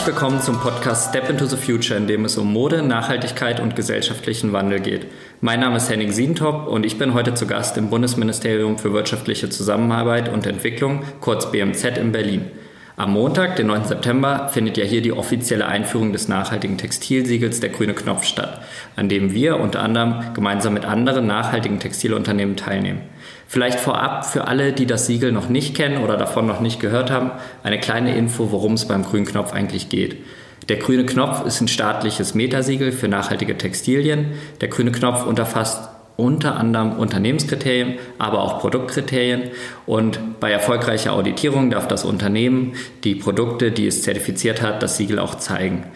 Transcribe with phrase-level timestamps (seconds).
[0.00, 3.76] Herzlich willkommen zum Podcast Step into the Future, in dem es um Mode, Nachhaltigkeit und
[3.76, 5.06] gesellschaftlichen Wandel geht.
[5.42, 9.50] Mein Name ist Henning Sientop und ich bin heute zu Gast im Bundesministerium für wirtschaftliche
[9.50, 12.46] Zusammenarbeit und Entwicklung, kurz BMZ in Berlin.
[12.96, 13.84] Am Montag, den 9.
[13.84, 18.62] September, findet ja hier die offizielle Einführung des nachhaltigen Textilsiegels der Grüne Knopf statt,
[18.96, 23.02] an dem wir unter anderem gemeinsam mit anderen nachhaltigen Textilunternehmen teilnehmen.
[23.52, 27.10] Vielleicht vorab für alle, die das Siegel noch nicht kennen oder davon noch nicht gehört
[27.10, 27.32] haben,
[27.64, 30.18] eine kleine Info, worum es beim grünen Knopf eigentlich geht.
[30.68, 34.34] Der grüne Knopf ist ein staatliches Metasiegel für nachhaltige Textilien.
[34.60, 39.50] Der grüne Knopf unterfasst unter anderem Unternehmenskriterien, aber auch Produktkriterien.
[39.84, 45.18] Und bei erfolgreicher Auditierung darf das Unternehmen die Produkte, die es zertifiziert hat, das Siegel
[45.18, 45.86] auch zeigen.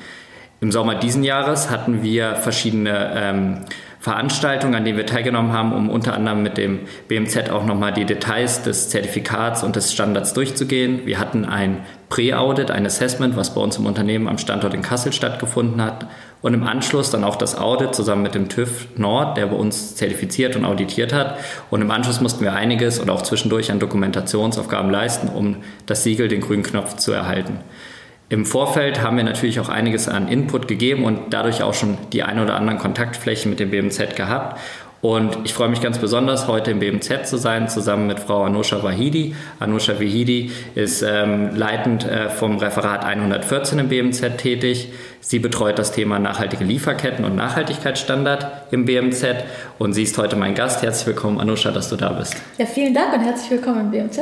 [0.61, 3.61] Im Sommer diesen Jahres hatten wir verschiedene ähm,
[4.05, 8.05] Veranstaltungen, an denen wir teilgenommen haben, um unter anderem mit dem BMZ auch nochmal die
[8.05, 11.07] Details des Zertifikats und des Standards durchzugehen.
[11.07, 15.15] Wir hatten ein Pre-Audit, ein Assessment, was bei uns im Unternehmen am Standort in Kassel
[15.15, 16.07] stattgefunden hat.
[16.43, 19.97] Und im Anschluss dann auch das Audit zusammen mit dem TÜV Nord, der bei uns
[19.97, 21.39] zertifiziert und auditiert hat.
[21.71, 26.29] Und im Anschluss mussten wir einiges oder auch zwischendurch an Dokumentationsaufgaben leisten, um das Siegel,
[26.29, 27.61] den grünen Knopf zu erhalten.
[28.31, 32.23] Im Vorfeld haben wir natürlich auch einiges an Input gegeben und dadurch auch schon die
[32.23, 34.59] ein oder anderen Kontaktflächen mit dem BMZ gehabt.
[35.03, 38.83] Und ich freue mich ganz besonders, heute im BMZ zu sein, zusammen mit Frau Anusha
[38.83, 39.37] Wahidi.
[39.61, 44.89] Anusha Wahidi ist ähm, leitend äh, vom Referat 114 im BMZ tätig.
[45.21, 49.45] Sie betreut das Thema nachhaltige Lieferketten und Nachhaltigkeitsstandard im BMZ.
[49.79, 50.83] Und sie ist heute mein Gast.
[50.83, 52.37] Herzlich willkommen, Anusha, dass du da bist.
[52.57, 54.21] Ja, vielen Dank und herzlich willkommen im BMZ.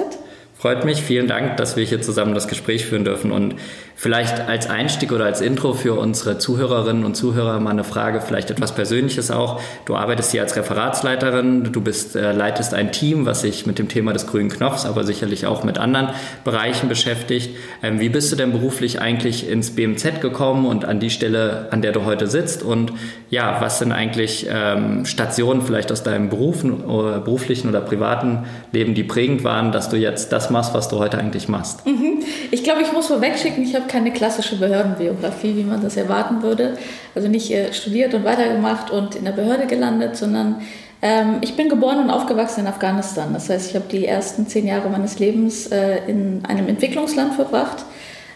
[0.63, 3.33] Freut mich, vielen Dank, dass wir hier zusammen das Gespräch führen dürfen.
[3.33, 3.57] Und
[4.03, 8.51] vielleicht als Einstieg oder als Intro für unsere Zuhörerinnen und Zuhörer mal eine Frage, vielleicht
[8.51, 9.61] etwas Persönliches auch.
[9.85, 13.87] Du arbeitest hier als Referatsleiterin, du bist, äh, leitest ein Team, was sich mit dem
[13.87, 16.09] Thema des grünen Knopfs, aber sicherlich auch mit anderen
[16.43, 17.51] Bereichen beschäftigt.
[17.81, 21.81] Ähm, wie bist du denn beruflich eigentlich ins BMZ gekommen und an die Stelle, an
[21.81, 22.65] der du heute sitzt?
[22.65, 22.93] Und
[23.31, 28.95] ja, was sind eigentlich ähm, Stationen vielleicht aus deinem Berufen, oder beruflichen oder privaten Leben,
[28.95, 31.87] die prägend waren, dass du jetzt das machst, was du heute eigentlich machst.
[31.87, 32.25] Mhm.
[32.51, 36.79] Ich glaube, ich muss vorwegschicken, ich habe keine klassische Behördenbiografie, wie man das erwarten würde.
[37.15, 40.63] Also nicht äh, studiert und weitergemacht und in der Behörde gelandet, sondern
[41.03, 43.35] ähm, ich bin geboren und aufgewachsen in Afghanistan.
[43.35, 47.85] Das heißt, ich habe die ersten zehn Jahre meines Lebens äh, in einem Entwicklungsland verbracht,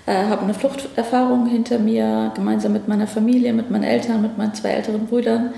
[0.05, 4.53] äh, habe eine Fluchterfahrung hinter mir, gemeinsam mit meiner Familie, mit meinen Eltern, mit meinen
[4.53, 5.55] zwei älteren Brüdern.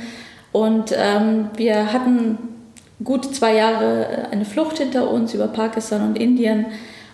[0.52, 2.38] Und ähm, wir hatten
[3.02, 6.66] gut zwei Jahre äh, eine Flucht hinter uns über Pakistan und Indien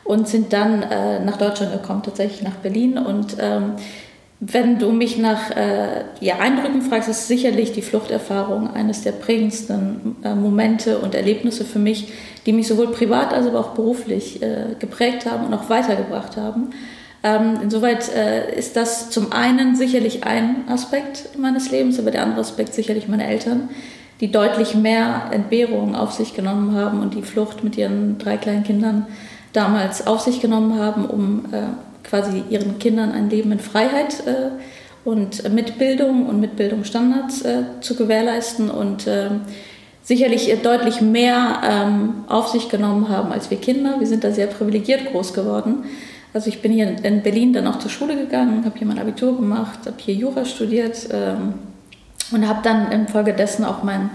[0.05, 2.99] und sind dann äh, nach Deutschland gekommen, tatsächlich nach Berlin.
[2.99, 3.73] Und ähm,
[4.41, 10.17] wenn du mich nach äh, ja, Eindrücken fragst, ist sicherlich die Fluchterfahrung eines der prägendsten
[10.23, 12.13] äh, Momente und Erlebnisse für mich,
[12.45, 16.71] die mich sowohl privat als auch beruflich äh, geprägt haben und auch weitergebracht haben.
[17.23, 22.41] Ähm, insoweit äh, ist das zum einen sicherlich ein Aspekt meines Lebens, aber der andere
[22.41, 23.71] Aspekt sicherlich meine Eltern,
[24.21, 28.65] die deutlich mehr Entbehrungen auf sich genommen haben und die Flucht mit ihren drei kleinen
[28.65, 29.07] Kindern
[29.55, 31.63] damals auf sich genommen haben, um äh,
[32.03, 34.51] quasi ihren Kindern ein Leben in Freiheit äh,
[35.09, 39.43] und mit Bildung und mit Bildungsstandards äh, zu gewährleisten und ähm,
[40.03, 43.97] sicherlich deutlich mehr ähm, auf sich genommen haben als wir Kinder.
[43.99, 45.85] Wir sind da sehr privilegiert groß geworden.
[46.35, 49.37] Also ich bin hier in Berlin dann auch zur Schule gegangen, habe hier mein Abitur
[49.37, 51.55] gemacht, habe hier Jura studiert, ähm,
[52.33, 54.11] und habe dann infolgedessen auch mein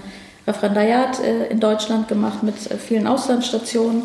[0.48, 4.04] Referendariat äh, in Deutschland gemacht mit äh, vielen Auslandsstationen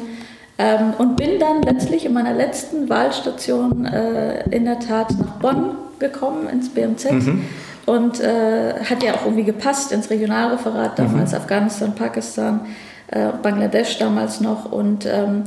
[0.59, 5.77] ähm, und bin dann letztlich in meiner letzten Wahlstation äh, in der Tat nach Bonn
[5.99, 7.11] gekommen, ins BMZ.
[7.11, 7.45] Mhm.
[7.87, 11.39] Und äh, hat ja auch irgendwie gepasst ins Regionalreferat, damals mhm.
[11.39, 12.61] Afghanistan, Pakistan,
[13.09, 14.71] äh, Bangladesch damals noch.
[14.71, 15.45] Und ähm,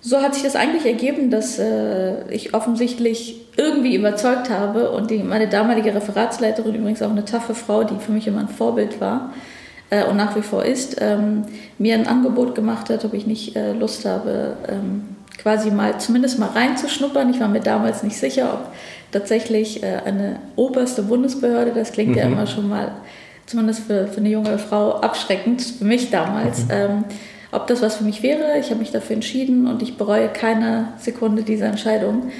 [0.00, 5.18] so hat sich das eigentlich ergeben, dass äh, ich offensichtlich irgendwie überzeugt habe und die,
[5.18, 9.32] meine damalige Referatsleiterin, übrigens auch eine taffe Frau, die für mich immer ein Vorbild war
[9.90, 11.44] äh, und nach wie vor ist, ähm,
[11.78, 16.38] mir ein Angebot gemacht hat, ob ich nicht äh, Lust habe, ähm, quasi mal zumindest
[16.38, 17.30] mal reinzuschnuppern.
[17.30, 18.72] Ich war mir damals nicht sicher, ob
[19.12, 22.18] tatsächlich äh, eine oberste Bundesbehörde, das klingt mhm.
[22.18, 22.92] ja immer schon mal,
[23.46, 26.64] zumindest für, für, eine junge Frau, abschreckend, für mich damals.
[26.64, 26.70] Mhm.
[26.70, 27.04] Ähm,
[27.52, 28.58] ob das was für mich wäre.
[28.58, 32.30] Ich habe mich dafür entschieden und ich bereue keine Sekunde dieser Entscheidung.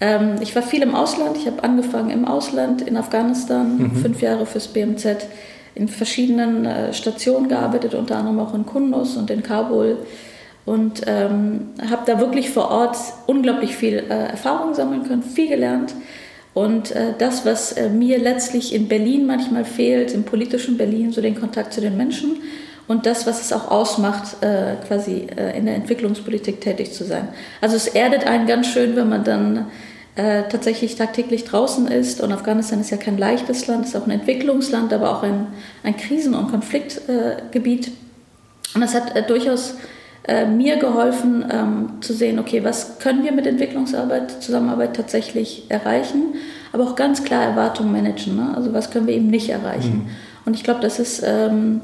[0.00, 1.36] Ähm, ich war viel im Ausland.
[1.36, 3.96] Ich habe angefangen im Ausland in Afghanistan, mhm.
[3.96, 5.26] fünf Jahre fürs BMZ,
[5.74, 9.98] in verschiedenen äh, Stationen gearbeitet, unter anderem auch in Kunduz und in Kabul.
[10.64, 15.94] Und ähm, habe da wirklich vor Ort unglaublich viel äh, Erfahrung sammeln können, viel gelernt.
[16.54, 21.20] Und äh, das, was äh, mir letztlich in Berlin manchmal fehlt, im politischen Berlin, so
[21.20, 22.36] den Kontakt zu den Menschen,
[22.86, 25.26] und das, was es auch ausmacht, äh, quasi
[25.56, 27.28] in der Entwicklungspolitik tätig zu sein.
[27.62, 29.66] Also es erdet einen ganz schön, wenn man dann
[30.16, 32.20] äh, tatsächlich tagtäglich draußen ist.
[32.20, 35.48] Und Afghanistan ist ja kein leichtes Land, ist auch ein Entwicklungsland, aber auch ein,
[35.82, 37.90] ein Krisen- und Konfliktgebiet.
[38.74, 39.74] und das hat äh, durchaus
[40.26, 46.34] äh, mir geholfen ähm, zu sehen, okay, was können wir mit Entwicklungsarbeit, Zusammenarbeit tatsächlich erreichen,
[46.72, 48.36] aber auch ganz klar Erwartungen managen.
[48.36, 48.52] Ne?
[48.56, 50.04] Also was können wir eben nicht erreichen.
[50.04, 50.10] Mhm.
[50.46, 51.82] Und ich glaube, das ist ähm,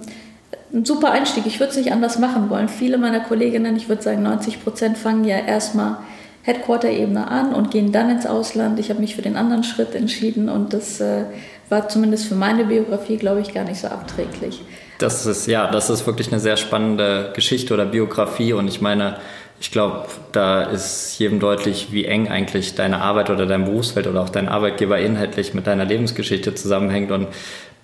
[0.73, 1.47] ein super Einstieg.
[1.47, 2.69] Ich würde es nicht anders machen wollen.
[2.69, 5.99] Viele meiner Kolleginnen, ich würde sagen 90 Prozent, fangen ja erstmal
[6.43, 8.79] Headquarter-Ebene an und gehen dann ins Ausland.
[8.79, 11.25] Ich habe mich für den anderen Schritt entschieden und das äh,
[11.69, 14.63] war zumindest für meine Biografie, glaube ich, gar nicht so abträglich.
[14.99, 19.17] Das ist, ja, das ist wirklich eine sehr spannende Geschichte oder Biografie und ich meine,
[19.61, 24.23] ich glaube, da ist jedem deutlich, wie eng eigentlich deine Arbeit oder dein Berufsfeld oder
[24.23, 27.29] auch dein Arbeitgeber inhaltlich mit deiner Lebensgeschichte zusammenhängt und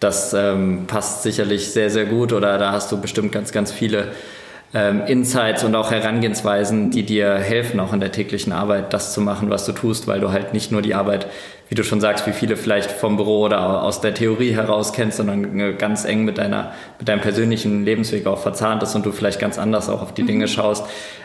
[0.01, 4.09] das ähm, passt sicherlich sehr, sehr gut oder da hast du bestimmt ganz, ganz viele
[4.75, 9.21] ähm, Insights und auch Herangehensweisen, die dir helfen, auch in der täglichen Arbeit das zu
[9.21, 11.27] machen, was du tust, weil du halt nicht nur die Arbeit,
[11.69, 15.17] wie du schon sagst, wie viele vielleicht vom Büro oder aus der Theorie heraus kennst,
[15.17, 19.13] sondern äh, ganz eng mit, deiner, mit deinem persönlichen Lebensweg auch verzahnt ist und du
[19.13, 20.51] vielleicht ganz anders auch auf die Dinge mhm.
[20.51, 20.85] schaust.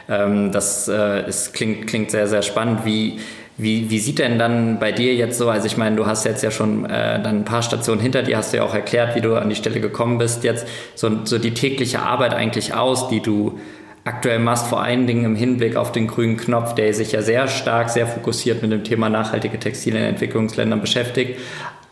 [0.09, 2.85] Ähm, das äh, ist, klingt, klingt sehr, sehr spannend.
[2.85, 3.19] Wie,
[3.61, 6.43] wie, wie sieht denn dann bei dir jetzt so, also ich meine, du hast jetzt
[6.43, 9.21] ja schon äh, dann ein paar Stationen hinter dir, hast du ja auch erklärt, wie
[9.21, 13.21] du an die Stelle gekommen bist, jetzt so, so die tägliche Arbeit eigentlich aus, die
[13.21, 13.59] du
[14.03, 17.47] aktuell machst, vor allen Dingen im Hinblick auf den grünen Knopf, der sich ja sehr
[17.47, 21.39] stark, sehr fokussiert mit dem Thema nachhaltige Textilien in Entwicklungsländern beschäftigt,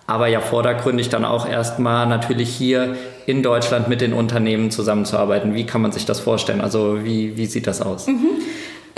[0.08, 2.96] aber ja vordergründig dann auch erstmal natürlich hier
[3.28, 5.54] in Deutschland mit den Unternehmen zusammenzuarbeiten.
[5.54, 6.62] Wie kann man sich das vorstellen?
[6.62, 8.08] Also wie, wie sieht das aus?
[8.08, 8.30] Mhm.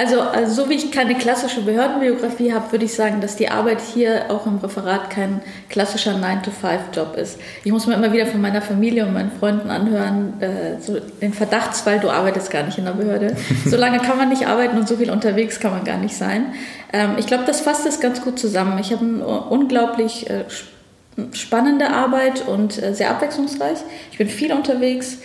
[0.02, 3.80] Also, also so wie ich keine klassische Behördenbiografie habe, würde ich sagen, dass die Arbeit
[3.82, 7.40] hier auch im Referat kein klassischer 9-to-5-Job ist.
[7.64, 11.34] Ich muss mir immer wieder von meiner Familie und meinen Freunden anhören, äh, so den
[11.34, 13.36] Verdachtsfall, du arbeitest gar nicht in der Behörde.
[13.66, 16.48] So lange kann man nicht arbeiten und so viel unterwegs kann man gar nicht sein.
[16.92, 18.80] Ähm, ich glaube, das fasst es ganz gut zusammen.
[18.80, 20.46] Ich habe eine unglaublich äh,
[21.32, 23.78] spannende Arbeit und äh, sehr abwechslungsreich.
[24.12, 25.20] Ich bin viel unterwegs.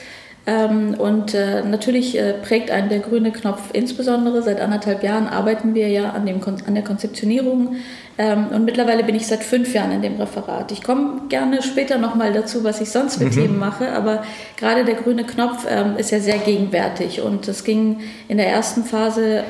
[0.48, 4.42] Ähm, und äh, natürlich äh, prägt einen der grüne Knopf insbesondere.
[4.42, 7.76] Seit anderthalb Jahren arbeiten wir ja an, dem, an der Konzeptionierung.
[8.16, 10.70] Ähm, und mittlerweile bin ich seit fünf Jahren in dem Referat.
[10.70, 13.32] Ich komme gerne später nochmal dazu, was ich sonst für mhm.
[13.32, 13.90] Themen mache.
[13.92, 14.22] Aber
[14.56, 17.22] gerade der grüne Knopf ähm, ist ja sehr gegenwärtig.
[17.22, 19.44] Und es ging in der ersten Phase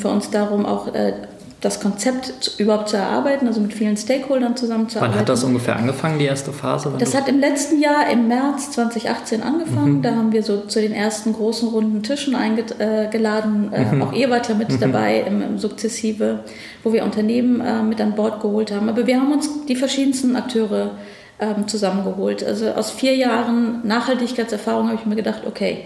[0.00, 1.12] für uns darum, auch äh,
[1.60, 5.14] das Konzept überhaupt zu erarbeiten, also mit vielen Stakeholdern zusammenzuarbeiten.
[5.14, 6.94] Wann hat das ungefähr angefangen, die erste Phase?
[6.98, 9.98] Das hat im letzten Jahr, im März 2018 angefangen.
[9.98, 10.02] Mhm.
[10.02, 13.72] Da haben wir so zu den ersten großen runden Tischen eingeladen.
[13.72, 14.02] Äh, mhm.
[14.02, 14.80] Auch ihr wart ja mit mhm.
[14.80, 16.44] dabei im, im, Sukzessive,
[16.82, 18.88] wo wir Unternehmen äh, mit an Bord geholt haben.
[18.88, 20.92] Aber wir haben uns die verschiedensten Akteure
[21.40, 22.42] ähm, zusammengeholt.
[22.42, 25.84] Also aus vier Jahren Nachhaltigkeitserfahrung habe ich mir gedacht, okay,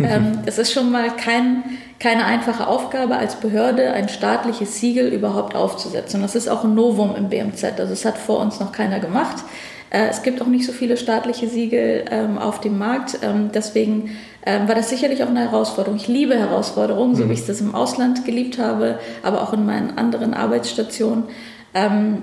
[0.00, 1.62] ähm, es ist schon mal kein,
[1.98, 6.20] keine einfache Aufgabe als Behörde, ein staatliches Siegel überhaupt aufzusetzen.
[6.20, 7.78] Und das ist auch ein Novum im BMZ.
[7.78, 9.44] Also es hat vor uns noch keiner gemacht.
[9.90, 13.18] Äh, es gibt auch nicht so viele staatliche Siegel ähm, auf dem Markt.
[13.22, 15.96] Ähm, deswegen ähm, war das sicherlich auch eine Herausforderung.
[15.96, 17.32] Ich liebe Herausforderungen, so wie mhm.
[17.32, 21.24] ich das im Ausland geliebt habe, aber auch in meinen anderen Arbeitsstationen.
[21.74, 22.22] Ähm,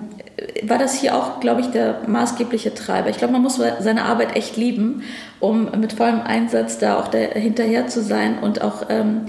[0.64, 3.10] war das hier auch, glaube ich, der maßgebliche Treiber.
[3.10, 5.04] Ich glaube, man muss seine Arbeit echt lieben,
[5.40, 9.25] um mit vollem Einsatz da auch hinterher zu sein und auch ähm,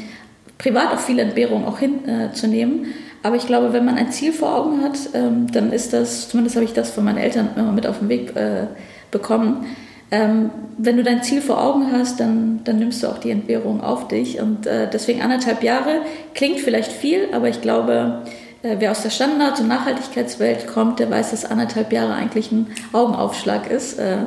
[0.59, 2.85] privat auch viele Entbehrungen auch hinzunehmen.
[2.85, 2.89] Äh,
[3.23, 6.57] Aber ich glaube, wenn man ein Ziel vor Augen hat, ähm, dann ist das, zumindest
[6.57, 8.67] habe ich das von meinen Eltern immer mit auf den Weg äh,
[9.11, 9.67] bekommen,
[10.13, 13.81] ähm, wenn du dein Ziel vor Augen hast, dann, dann nimmst du auch die Entbehrung
[13.81, 14.41] auf dich.
[14.41, 16.03] Und äh, deswegen anderthalb Jahre
[16.35, 18.23] klingt vielleicht viel, aber ich glaube,
[18.63, 23.71] wer aus der Standard- und Nachhaltigkeitswelt kommt, der weiß, dass anderthalb Jahre eigentlich ein Augenaufschlag
[23.71, 23.99] ist.
[23.99, 24.19] Äh,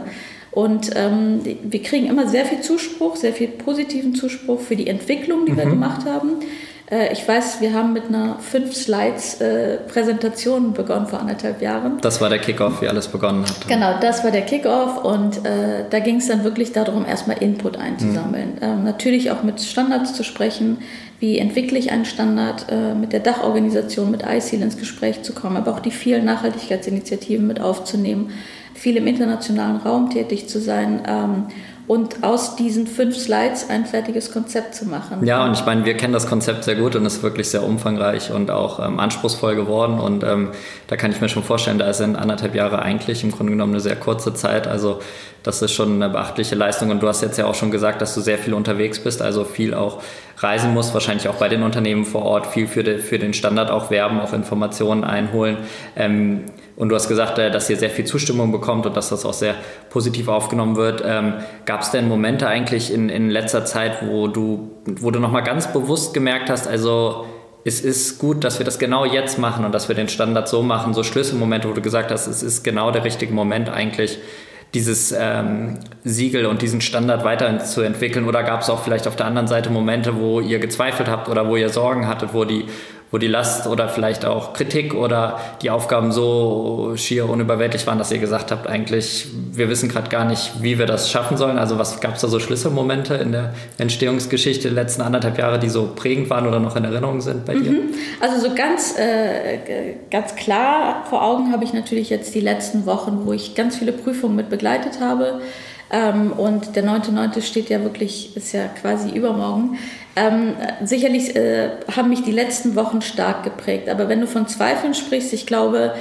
[0.51, 5.45] und ähm, wir kriegen immer sehr viel Zuspruch, sehr viel positiven Zuspruch für die Entwicklung,
[5.45, 5.57] die mhm.
[5.57, 6.39] wir gemacht haben.
[6.89, 11.99] Äh, ich weiß, wir haben mit einer fünf Slides äh, Präsentation begonnen vor anderthalb Jahren.
[12.01, 13.67] Das war der Kickoff, wie alles begonnen hat.
[13.67, 17.77] Genau, das war der Kickoff und äh, da ging es dann wirklich darum, erstmal Input
[17.77, 18.55] einzusammeln.
[18.55, 18.63] Mhm.
[18.63, 20.77] Ähm, natürlich auch mit Standards zu sprechen,
[21.19, 25.57] wie entwickle ich einen Standard, äh, mit der Dachorganisation, mit ICIL ins Gespräch zu kommen,
[25.57, 28.31] aber auch die vielen Nachhaltigkeitsinitiativen mit aufzunehmen,
[28.74, 31.01] viel im internationalen Raum tätig zu sein.
[31.87, 35.23] Und aus diesen fünf Slides ein fertiges Konzept zu machen.
[35.25, 37.63] Ja, und ich meine, wir kennen das Konzept sehr gut und es ist wirklich sehr
[37.63, 39.99] umfangreich und auch ähm, anspruchsvoll geworden.
[39.99, 40.49] Und ähm,
[40.87, 43.81] da kann ich mir schon vorstellen, da in anderthalb Jahre eigentlich im Grunde genommen eine
[43.81, 44.67] sehr kurze Zeit.
[44.67, 44.99] Also
[45.43, 46.89] das ist schon eine beachtliche Leistung.
[46.89, 49.43] Und du hast jetzt ja auch schon gesagt, dass du sehr viel unterwegs bist, also
[49.43, 50.01] viel auch
[50.37, 53.69] reisen musst, wahrscheinlich auch bei den Unternehmen vor Ort, viel für, de, für den Standard
[53.69, 55.57] auch werben, auch Informationen einholen.
[55.95, 56.45] Ähm,
[56.75, 59.34] und du hast gesagt, äh, dass ihr sehr viel Zustimmung bekommt und dass das auch
[59.34, 59.55] sehr
[59.89, 61.03] positiv aufgenommen wird.
[61.05, 65.44] Ähm, Gab es denn Momente eigentlich in, in letzter Zeit, wo du, wo du nochmal
[65.44, 67.25] ganz bewusst gemerkt hast, also
[67.63, 70.62] es ist gut, dass wir das genau jetzt machen und dass wir den Standard so
[70.62, 74.20] machen, so Schlüsselmomente, wo du gesagt hast, es ist genau der richtige Moment eigentlich,
[74.75, 78.27] dieses ähm, Siegel und diesen Standard weiterzuentwickeln?
[78.27, 81.48] Oder gab es auch vielleicht auf der anderen Seite Momente, wo ihr gezweifelt habt oder
[81.48, 82.65] wo ihr Sorgen hattet, wo die
[83.15, 88.12] wo die Last oder vielleicht auch Kritik oder die Aufgaben so schier unüberwältiglich waren, dass
[88.12, 91.57] ihr gesagt habt, eigentlich, wir wissen gerade gar nicht, wie wir das schaffen sollen.
[91.57, 95.69] Also was gab es da so Schlüsselmomente in der Entstehungsgeschichte der letzten anderthalb Jahre, die
[95.69, 97.72] so prägend waren oder noch in Erinnerung sind bei dir?
[97.72, 97.93] Mhm.
[98.19, 99.60] Also so ganz, äh,
[100.12, 103.93] ganz klar vor Augen habe ich natürlich jetzt die letzten Wochen, wo ich ganz viele
[103.93, 105.39] Prüfungen mit begleitet habe.
[105.89, 107.41] Ähm, und der 9.9.
[107.43, 109.77] steht ja wirklich, ist ja quasi übermorgen.
[110.15, 113.89] Ähm, sicherlich äh, haben mich die letzten Wochen stark geprägt.
[113.89, 115.93] Aber wenn du von Zweifeln sprichst, ich glaube,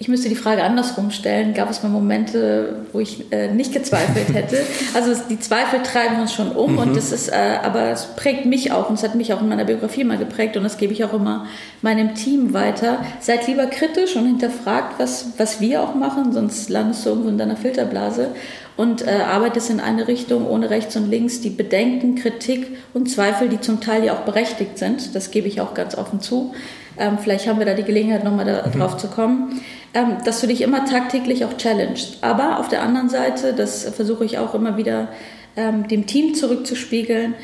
[0.00, 1.54] ich müsste die Frage andersrum stellen.
[1.54, 4.56] Gab es mal Momente, wo ich äh, nicht gezweifelt hätte?
[4.94, 6.78] Also die Zweifel treiben uns schon um mhm.
[6.78, 9.48] und das ist, äh, aber es prägt mich auch und es hat mich auch in
[9.48, 11.46] meiner Biografie mal geprägt und das gebe ich auch immer
[11.82, 13.04] meinem Team weiter.
[13.20, 17.38] Seid lieber kritisch und hinterfragt, was, was wir auch machen, sonst landest du irgendwo in
[17.38, 18.28] deiner Filterblase
[18.76, 21.40] und äh, arbeitest in eine Richtung ohne rechts und links.
[21.40, 25.60] Die Bedenken, Kritik und Zweifel, die zum Teil ja auch berechtigt sind, das gebe ich
[25.60, 26.54] auch ganz offen zu.
[26.98, 28.98] Ähm, vielleicht haben wir da die Gelegenheit, nochmal da, mhm.
[28.98, 29.60] zu kommen,
[29.98, 32.18] ähm, dass du dich immer tagtäglich auch challengest.
[32.20, 35.08] Aber auf der anderen Seite, das versuche ich auch immer wieder
[35.56, 37.34] ähm, dem Team zurückzuspiegeln,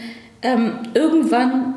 [0.42, 1.74] ähm, irgendwann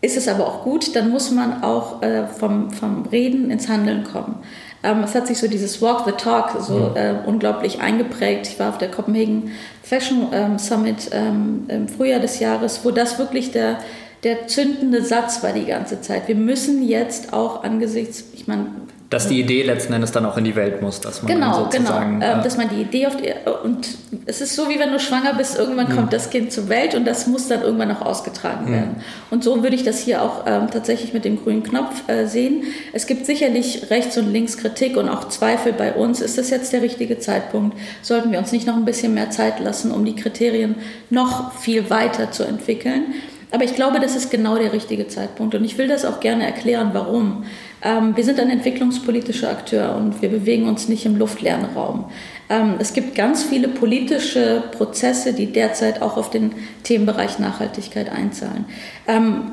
[0.00, 4.04] ist es aber auch gut, dann muss man auch äh, vom, vom Reden ins Handeln
[4.04, 4.36] kommen.
[4.84, 8.46] Ähm, es hat sich so dieses Walk the Talk so äh, unglaublich eingeprägt.
[8.46, 9.50] Ich war auf der Copenhagen
[9.82, 13.78] Fashion ähm, Summit ähm, im Frühjahr des Jahres, wo das wirklich der,
[14.22, 16.28] der zündende Satz war die ganze Zeit.
[16.28, 18.66] Wir müssen jetzt auch angesichts, ich meine,
[19.10, 22.20] dass die Idee letzten Endes dann auch in die Welt muss, dass man genau, sozusagen...
[22.20, 23.32] Genau, äh, dass man die Idee auf die...
[23.64, 23.88] Und
[24.26, 25.96] es ist so, wie wenn du schwanger bist, irgendwann mhm.
[25.96, 28.72] kommt das Kind zur Welt und das muss dann irgendwann auch ausgetragen mhm.
[28.72, 28.96] werden.
[29.30, 32.64] Und so würde ich das hier auch ähm, tatsächlich mit dem grünen Knopf äh, sehen.
[32.92, 36.20] Es gibt sicherlich rechts und links Kritik und auch Zweifel bei uns.
[36.20, 37.78] Ist das jetzt der richtige Zeitpunkt?
[38.02, 40.74] Sollten wir uns nicht noch ein bisschen mehr Zeit lassen, um die Kriterien
[41.08, 43.14] noch viel weiter zu entwickeln?
[43.50, 45.54] Aber ich glaube, das ist genau der richtige Zeitpunkt.
[45.54, 47.44] Und ich will das auch gerne erklären, warum.
[47.82, 52.06] Ähm, wir sind ein entwicklungspolitischer Akteur und wir bewegen uns nicht im luftleeren Raum.
[52.50, 58.64] Ähm, es gibt ganz viele politische Prozesse, die derzeit auch auf den Themenbereich Nachhaltigkeit einzahlen.
[59.06, 59.52] Ähm,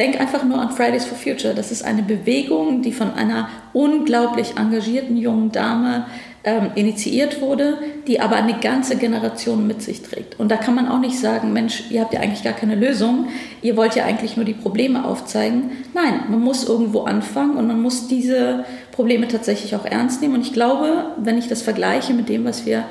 [0.00, 1.52] Denk einfach nur an Fridays for Future.
[1.52, 6.06] Das ist eine Bewegung, die von einer unglaublich engagierten jungen Dame
[6.42, 10.40] ähm, initiiert wurde, die aber eine ganze Generation mit sich trägt.
[10.40, 13.28] Und da kann man auch nicht sagen, Mensch, ihr habt ja eigentlich gar keine Lösung,
[13.60, 15.70] ihr wollt ja eigentlich nur die Probleme aufzeigen.
[15.94, 20.34] Nein, man muss irgendwo anfangen und man muss diese Probleme tatsächlich auch ernst nehmen.
[20.34, 22.84] Und ich glaube, wenn ich das vergleiche mit dem, was wir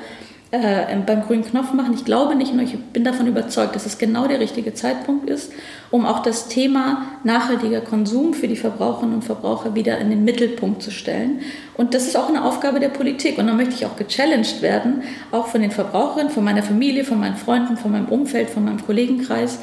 [0.52, 1.94] äh, beim grünen Knopf machen.
[1.94, 5.52] Ich glaube nicht nur, ich bin davon überzeugt, dass es genau der richtige Zeitpunkt ist,
[5.92, 10.82] um auch das Thema nachhaltiger Konsum für die Verbraucherinnen und Verbraucher wieder in den Mittelpunkt
[10.82, 11.40] zu stellen.
[11.76, 13.38] Und das ist auch eine Aufgabe der Politik.
[13.38, 17.20] Und da möchte ich auch gechallenged werden, auch von den Verbraucherinnen, von meiner Familie, von
[17.20, 19.60] meinen Freunden, von meinem Umfeld, von meinem Kollegenkreis,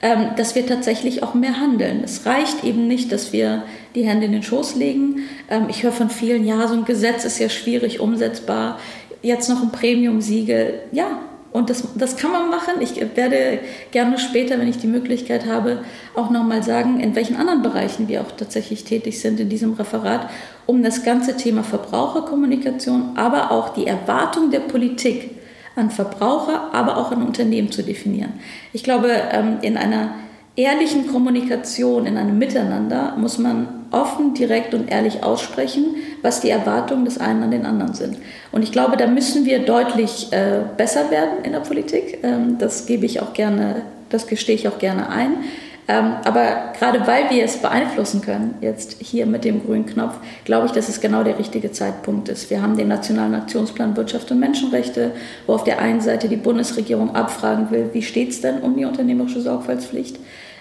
[0.00, 2.00] ähm, dass wir tatsächlich auch mehr handeln.
[2.02, 5.24] Es reicht eben nicht, dass wir die Hände in den Schoß legen.
[5.50, 8.78] Ähm, ich höre von vielen, ja, so ein Gesetz ist ja schwierig umsetzbar
[9.22, 10.80] jetzt noch ein Premium-Siegel.
[10.92, 11.20] Ja,
[11.52, 12.74] und das, das kann man machen.
[12.80, 13.58] Ich werde
[13.90, 15.84] gerne später, wenn ich die Möglichkeit habe,
[16.14, 20.30] auch nochmal sagen, in welchen anderen Bereichen wir auch tatsächlich tätig sind in diesem Referat,
[20.66, 25.30] um das ganze Thema Verbraucherkommunikation, aber auch die Erwartung der Politik
[25.74, 28.34] an Verbraucher, aber auch an Unternehmen zu definieren.
[28.72, 30.14] Ich glaube, ähm, in einer
[30.54, 37.04] ehrlichen Kommunikation, in einem Miteinander muss man offen, direkt und ehrlich aussprechen, was die Erwartungen
[37.04, 38.18] des einen an den anderen sind.
[38.52, 42.18] Und ich glaube, da müssen wir deutlich äh, besser werden in der Politik.
[42.22, 45.34] Ähm, das gebe ich auch gerne, das gestehe ich auch gerne ein.
[45.90, 50.66] Ähm, aber gerade weil wir es beeinflussen können, jetzt hier mit dem grünen Knopf, glaube
[50.66, 52.48] ich, dass es genau der richtige Zeitpunkt ist.
[52.48, 55.10] Wir haben den Nationalen Aktionsplan Wirtschaft und Menschenrechte,
[55.48, 58.84] wo auf der einen Seite die Bundesregierung abfragen will, wie steht es denn um die
[58.84, 60.16] unternehmerische Sorgfaltspflicht?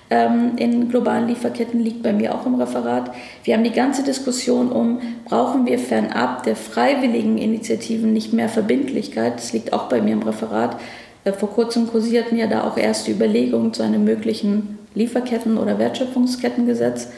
[0.09, 3.11] Ähm, in globalen Lieferketten liegt bei mir auch im Referat.
[3.43, 9.35] Wir haben die ganze Diskussion um, brauchen wir fernab der freiwilligen Initiativen nicht mehr Verbindlichkeit?
[9.35, 10.77] Das liegt auch bei mir im Referat.
[11.23, 17.09] Äh, vor kurzem kursierten ja da auch erste Überlegungen zu einem möglichen Lieferketten- oder Wertschöpfungskettengesetz.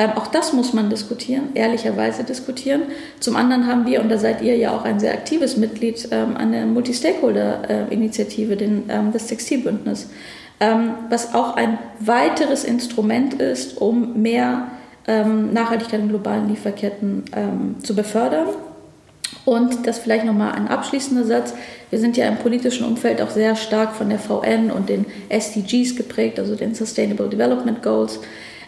[0.00, 2.82] Ähm, auch das muss man diskutieren, ehrlicherweise diskutieren.
[3.18, 6.36] Zum anderen haben wir, und da seid ihr ja auch ein sehr aktives Mitglied, ähm,
[6.36, 10.08] eine Multi-Stakeholder-Initiative, ähm, das Textilbündnis.
[10.60, 14.68] Ähm, was auch ein weiteres Instrument ist, um mehr
[15.06, 18.48] ähm, Nachhaltigkeit in globalen Lieferketten ähm, zu befördern.
[19.44, 21.54] Und das vielleicht nochmal ein abschließender Satz.
[21.90, 25.96] Wir sind ja im politischen Umfeld auch sehr stark von der VN und den SDGs
[25.96, 28.20] geprägt, also den Sustainable Development Goals.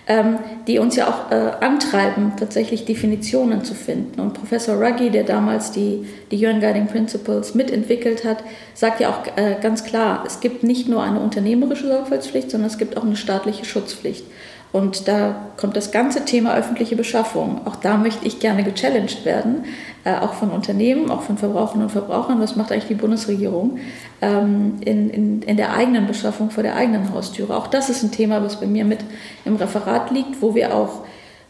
[0.06, 4.20] Ähm, die uns ja auch äh, antreiben, tatsächlich Definitionen zu finden.
[4.20, 8.42] Und Professor Ruggie, der damals die, die UN Guiding Principles mitentwickelt hat,
[8.74, 12.78] sagt ja auch äh, ganz klar, es gibt nicht nur eine unternehmerische Sorgfaltspflicht, sondern es
[12.78, 14.24] gibt auch eine staatliche Schutzpflicht.
[14.72, 17.62] Und da kommt das ganze Thema öffentliche Beschaffung.
[17.64, 19.64] Auch da möchte ich gerne gechallenged werden,
[20.04, 22.40] äh, auch von Unternehmen, auch von Verbraucherinnen und Verbrauchern.
[22.40, 23.78] Was macht eigentlich die Bundesregierung
[24.22, 27.56] ähm, in, in, in der eigenen Beschaffung vor der eigenen Haustüre?
[27.56, 29.00] Auch das ist ein Thema, was bei mir mit
[29.44, 31.00] im Referat liegt, wo wir auch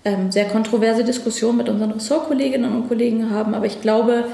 [0.06, 3.54] ähm, sehr kontroverse Diskussionen mit unseren Ressortkolleginnen und Kollegen haben.
[3.54, 4.24] Aber ich glaube,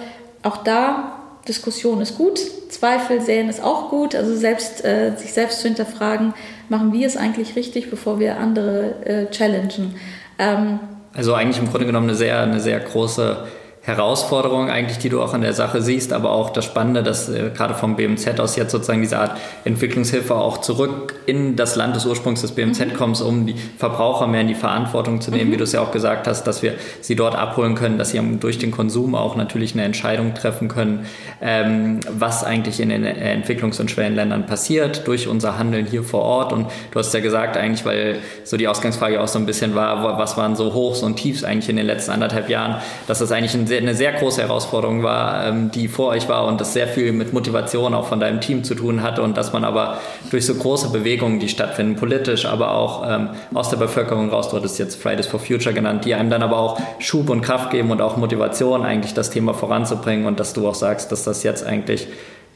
[0.45, 1.15] auch da
[1.49, 4.15] Diskussion ist gut, Zweifel säen ist auch gut.
[4.15, 6.35] Also selbst, äh, sich selbst zu hinterfragen,
[6.69, 9.95] machen wir es eigentlich richtig, bevor wir andere äh, challengen.
[10.38, 10.81] Ähm,
[11.15, 13.47] also eigentlich im Grunde genommen eine sehr, eine sehr große
[13.87, 17.50] Herausforderung eigentlich, die du auch in der Sache siehst, aber auch das Spannende, dass äh,
[17.55, 22.05] gerade vom BMZ aus jetzt sozusagen diese Art Entwicklungshilfe auch zurück in das Land des
[22.05, 22.95] Ursprungs des BMZ mhm.
[22.95, 25.52] kommt, um die Verbraucher mehr in die Verantwortung zu nehmen, mhm.
[25.52, 28.21] wie du es ja auch gesagt hast, dass wir sie dort abholen können, dass sie
[28.40, 31.07] durch den Konsum auch natürlich eine Entscheidung treffen können,
[31.40, 36.52] ähm, was eigentlich in den Entwicklungs- und Schwellenländern passiert durch unser Handeln hier vor Ort.
[36.52, 40.19] Und du hast ja gesagt eigentlich, weil so die Ausgangsfrage auch so ein bisschen war,
[40.19, 43.55] was waren so Hochs und Tiefs eigentlich in den letzten anderthalb Jahren, dass das eigentlich
[43.55, 46.88] ein sehr eine sehr große Herausforderung war, ähm, die vor euch war und das sehr
[46.88, 49.99] viel mit Motivation auch von deinem Team zu tun hatte und dass man aber
[50.30, 54.56] durch so große Bewegungen, die stattfinden, politisch, aber auch ähm, aus der Bevölkerung raus, du
[54.56, 57.90] hattest jetzt Fridays for Future genannt, die einem dann aber auch Schub und Kraft geben
[57.90, 61.64] und auch Motivation, eigentlich das Thema voranzubringen und dass du auch sagst, dass das jetzt
[61.66, 62.09] eigentlich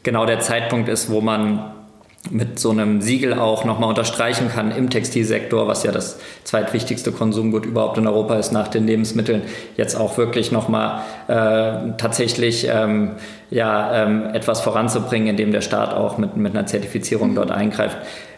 [0.02, 1.72] genau der Zeitpunkt ist, wo man
[2.28, 7.64] mit so einem Siegel auch nochmal unterstreichen kann im Textilsektor, was ja das zweitwichtigste Konsumgut
[7.64, 9.42] überhaupt in Europa ist nach den Lebensmitteln,
[9.76, 13.12] jetzt auch wirklich nochmal äh, tatsächlich ähm,
[13.50, 17.96] ja, ähm, etwas voranzubringen, indem der Staat auch mit, mit einer Zertifizierung dort eingreift.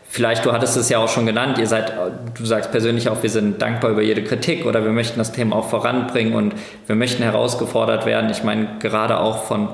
[0.09, 1.95] Vielleicht, du hattest es ja auch schon genannt, ihr seid,
[2.35, 5.57] du sagst persönlich auch, wir sind dankbar über jede Kritik oder wir möchten das Thema
[5.57, 6.55] auch voranbringen und
[6.87, 8.31] wir möchten herausgefordert werden.
[8.31, 9.71] Ich meine, gerade auch von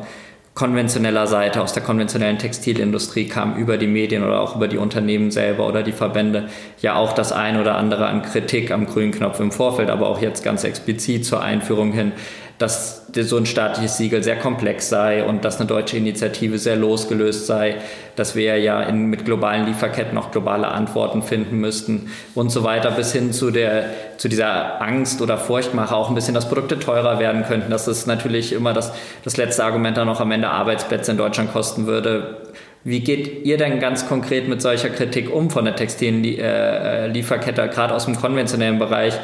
[0.59, 5.31] konventioneller Seite, aus der konventionellen Textilindustrie kam über die Medien oder auch über die Unternehmen
[5.31, 6.49] selber oder die Verbände
[6.83, 10.21] ja auch das ein oder andere an Kritik am grünen Knopf im Vorfeld, aber auch
[10.21, 12.11] jetzt ganz explizit zur Einführung hin
[12.59, 17.47] dass so ein staatliches Siegel sehr komplex sei und dass eine deutsche Initiative sehr losgelöst
[17.47, 17.77] sei,
[18.17, 22.91] dass wir ja in, mit globalen Lieferketten auch globale Antworten finden müssten und so weiter,
[22.91, 23.85] bis hin zu, der,
[24.17, 27.71] zu dieser Angst oder Furchtmache auch ein bisschen, dass Produkte teurer werden könnten.
[27.71, 28.93] Das ist natürlich immer das,
[29.23, 32.39] das letzte Argument dann noch am Ende Arbeitsplätze in Deutschland kosten würde.
[32.85, 37.95] Wie geht ihr denn ganz konkret mit solcher Kritik um von der Textillieferkette, äh, gerade
[37.95, 39.15] aus dem konventionellen Bereich,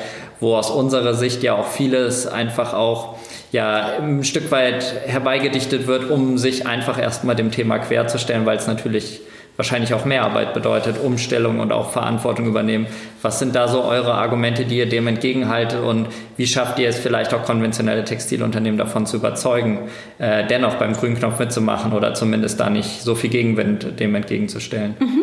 [0.41, 3.17] wo aus unserer Sicht ja auch vieles einfach auch
[3.55, 8.67] ja, ein Stück weit herbeigedichtet wird, um sich einfach erstmal dem Thema querzustellen, weil es
[8.67, 9.21] natürlich
[9.57, 12.89] wahrscheinlich auch mehr Arbeit bedeutet, Umstellung und auch Verantwortung übernehmen.
[13.23, 16.99] Was sind da so eure Argumente, die ihr dem entgegenhaltet und wie schafft ihr es
[16.99, 19.89] vielleicht auch konventionelle Textilunternehmen davon zu überzeugen,
[20.19, 24.97] äh, dennoch beim Grünknopf mitzumachen oder zumindest da nicht so viel Gegenwind dem entgegenzustellen?
[24.99, 25.23] Mhm.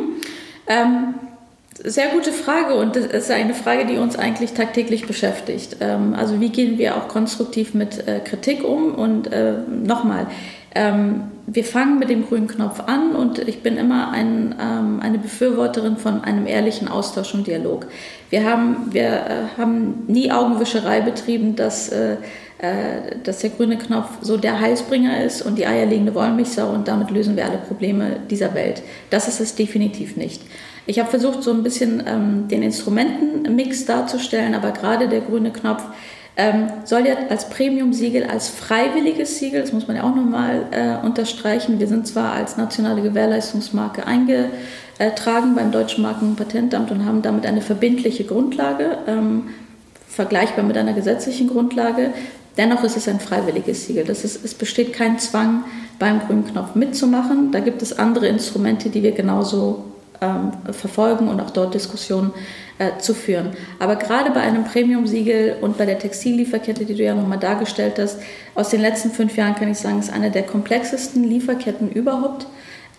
[0.70, 1.31] Ähm
[1.84, 5.78] sehr gute Frage und das ist eine Frage, die uns eigentlich tagtäglich beschäftigt.
[5.80, 8.94] Ähm, also wie gehen wir auch konstruktiv mit äh, Kritik um?
[8.94, 10.28] Und äh, nochmal,
[10.76, 15.18] ähm, wir fangen mit dem grünen Knopf an und ich bin immer ein, ähm, eine
[15.18, 17.88] Befürworterin von einem ehrlichen Austausch und Dialog.
[18.30, 21.92] Wir haben, wir, äh, haben nie Augenwischerei betrieben, dass,
[23.24, 27.36] dass der grüne Knopf so der Heilsbringer ist und die eierlegende Wollmilchsau und damit lösen
[27.36, 28.84] wir alle Probleme dieser Welt.
[29.10, 30.44] Das ist es definitiv nicht.
[30.86, 35.84] Ich habe versucht, so ein bisschen ähm, den Instrumentenmix darzustellen, aber gerade der grüne Knopf
[36.38, 41.06] ähm, soll ja als Premium-Siegel, als freiwilliges Siegel, das muss man ja auch nochmal äh,
[41.06, 41.80] unterstreichen.
[41.80, 47.46] Wir sind zwar als nationale Gewährleistungsmarke eingetragen beim Deutschen Marken- und Patentamt und haben damit
[47.46, 49.50] eine verbindliche Grundlage, ähm,
[50.08, 52.12] vergleichbar mit einer gesetzlichen Grundlage.
[52.58, 54.04] Dennoch ist es ein freiwilliges Siegel.
[54.04, 55.64] Das ist, es besteht kein Zwang,
[56.00, 57.52] beim grünen Knopf mitzumachen.
[57.52, 59.84] Da gibt es andere Instrumente, die wir genauso
[60.22, 62.32] ähm, verfolgen und auch dort Diskussionen
[62.78, 63.52] äh, zu führen.
[63.80, 68.20] Aber gerade bei einem Premium-Siegel und bei der Textillieferkette, die du ja nochmal dargestellt hast,
[68.56, 72.48] aus den letzten fünf Jahren kann ich sagen, ist eine der komplexesten Lieferketten überhaupt.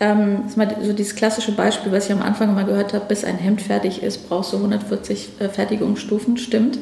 [0.00, 3.24] Ähm, ist mal so dieses klassische Beispiel, was ich am Anfang mal gehört habe, bis
[3.24, 6.78] ein Hemd fertig ist, brauchst du 140 äh, Fertigungsstufen, stimmt.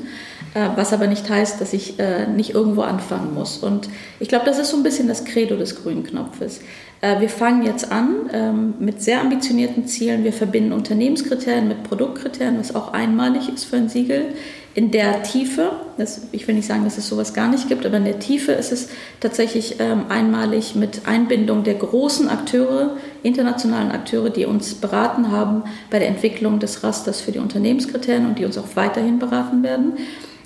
[0.54, 3.58] Äh, was aber nicht heißt, dass ich äh, nicht irgendwo anfangen muss.
[3.58, 3.88] Und
[4.20, 6.60] ich glaube, das ist so ein bisschen das Credo des grünen Knopfes.
[7.00, 10.24] Äh, wir fangen jetzt an ähm, mit sehr ambitionierten Zielen.
[10.24, 14.34] Wir verbinden Unternehmenskriterien mit Produktkriterien, was auch einmalig ist für ein Siegel.
[14.72, 17.96] In der Tiefe, das, ich will nicht sagen, dass es sowas gar nicht gibt, aber
[17.96, 24.30] in der Tiefe ist es tatsächlich ähm, einmalig mit Einbindung der großen Akteure internationalen Akteure,
[24.30, 28.56] die uns beraten haben bei der Entwicklung des Rasters für die Unternehmenskriterien und die uns
[28.58, 29.94] auch weiterhin beraten werden.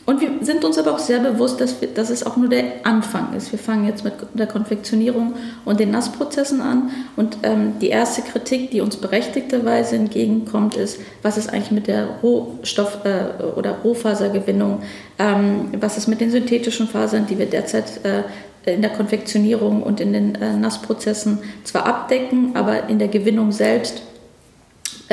[0.06, 2.64] Und wir sind uns aber auch sehr bewusst, dass, wir, dass es auch nur der
[2.84, 3.52] Anfang ist.
[3.52, 5.32] Wir fangen jetzt mit der Konfektionierung
[5.64, 6.90] und den Nassprozessen an.
[7.16, 12.20] Und ähm, die erste Kritik, die uns berechtigterweise entgegenkommt, ist, was ist eigentlich mit der
[12.22, 14.82] Rohstoff- äh, oder Rohfasergewinnung,
[15.18, 18.24] ähm, was ist mit den synthetischen Fasern, die wir derzeit äh,
[18.70, 24.02] in der Konfektionierung und in den äh, Nassprozessen zwar abdecken, aber in der Gewinnung selbst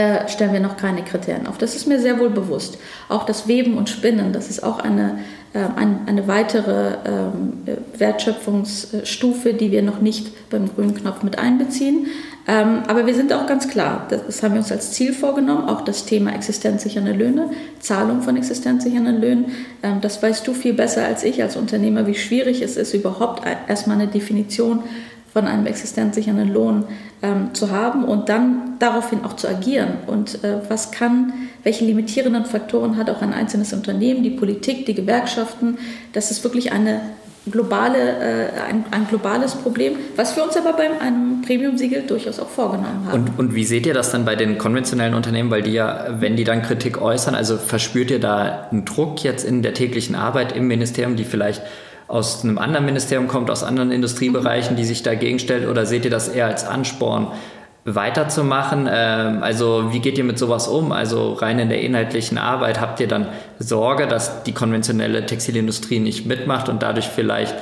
[0.01, 1.59] äh, stellen wir noch keine Kriterien auf.
[1.59, 2.79] Das ist mir sehr wohl bewusst.
[3.07, 5.19] Auch das Weben und Spinnen, das ist auch eine,
[5.53, 12.07] äh, ein, eine weitere äh, Wertschöpfungsstufe, die wir noch nicht beim grünen Knopf mit einbeziehen.
[12.47, 15.69] Ähm, aber wir sind auch ganz klar, das, das, haben wir uns als Ziel vorgenommen,
[15.69, 19.51] auch das Thema existenzsichernde Löhne, Zahlung von existenzsichernden Löhnen.
[19.83, 23.43] Ähm, das weißt du viel besser als ich als Unternehmer, wie schwierig es ist, überhaupt
[23.67, 24.79] erstmal eine Definition
[25.31, 26.85] von einem existenzsichernden Lohn
[27.21, 29.89] ähm, zu haben und dann daraufhin auch zu agieren.
[30.07, 34.95] Und äh, was kann, welche limitierenden Faktoren hat auch ein einzelnes Unternehmen, die Politik, die
[34.95, 35.77] Gewerkschaften?
[36.13, 37.01] Das ist wirklich eine
[37.49, 42.49] globale, äh, ein, ein, globales Problem, was wir uns aber bei einem Premium-Siegel durchaus auch
[42.49, 43.23] vorgenommen haben.
[43.23, 45.49] Und, und, wie seht ihr das dann bei den konventionellen Unternehmen?
[45.49, 49.43] Weil die ja, wenn die dann Kritik äußern, also verspürt ihr da einen Druck jetzt
[49.43, 51.63] in der täglichen Arbeit im Ministerium, die vielleicht
[52.07, 55.67] aus einem anderen Ministerium kommt, aus anderen Industriebereichen, die sich dagegen stellt?
[55.67, 57.27] Oder seht ihr das eher als Ansporn,
[57.85, 58.87] weiterzumachen?
[58.91, 60.91] Ähm, also wie geht ihr mit sowas um?
[60.91, 63.27] Also rein in der inhaltlichen Arbeit habt ihr dann
[63.59, 67.55] Sorge, dass die konventionelle Textilindustrie nicht mitmacht und dadurch vielleicht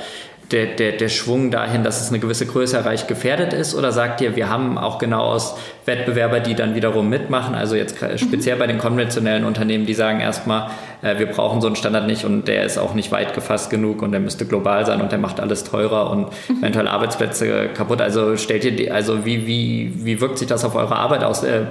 [0.50, 3.74] der, der, der Schwung dahin, dass es eine gewisse Größe erreicht, gefährdet ist?
[3.74, 7.96] Oder sagt ihr, wir haben auch genau aus Wettbewerber, die dann wiederum mitmachen, also jetzt
[8.16, 10.70] speziell bei den konventionellen Unternehmen, die sagen erstmal,
[11.02, 14.02] äh, wir brauchen so einen Standard nicht und der ist auch nicht weit gefasst genug
[14.02, 16.58] und der müsste global sein und der macht alles teurer und mhm.
[16.58, 18.00] eventuell Arbeitsplätze kaputt.
[18.00, 21.42] Also stellt ihr, die, also wie, wie, wie wirkt sich das auf eure Arbeit aus?
[21.42, 21.62] Äh,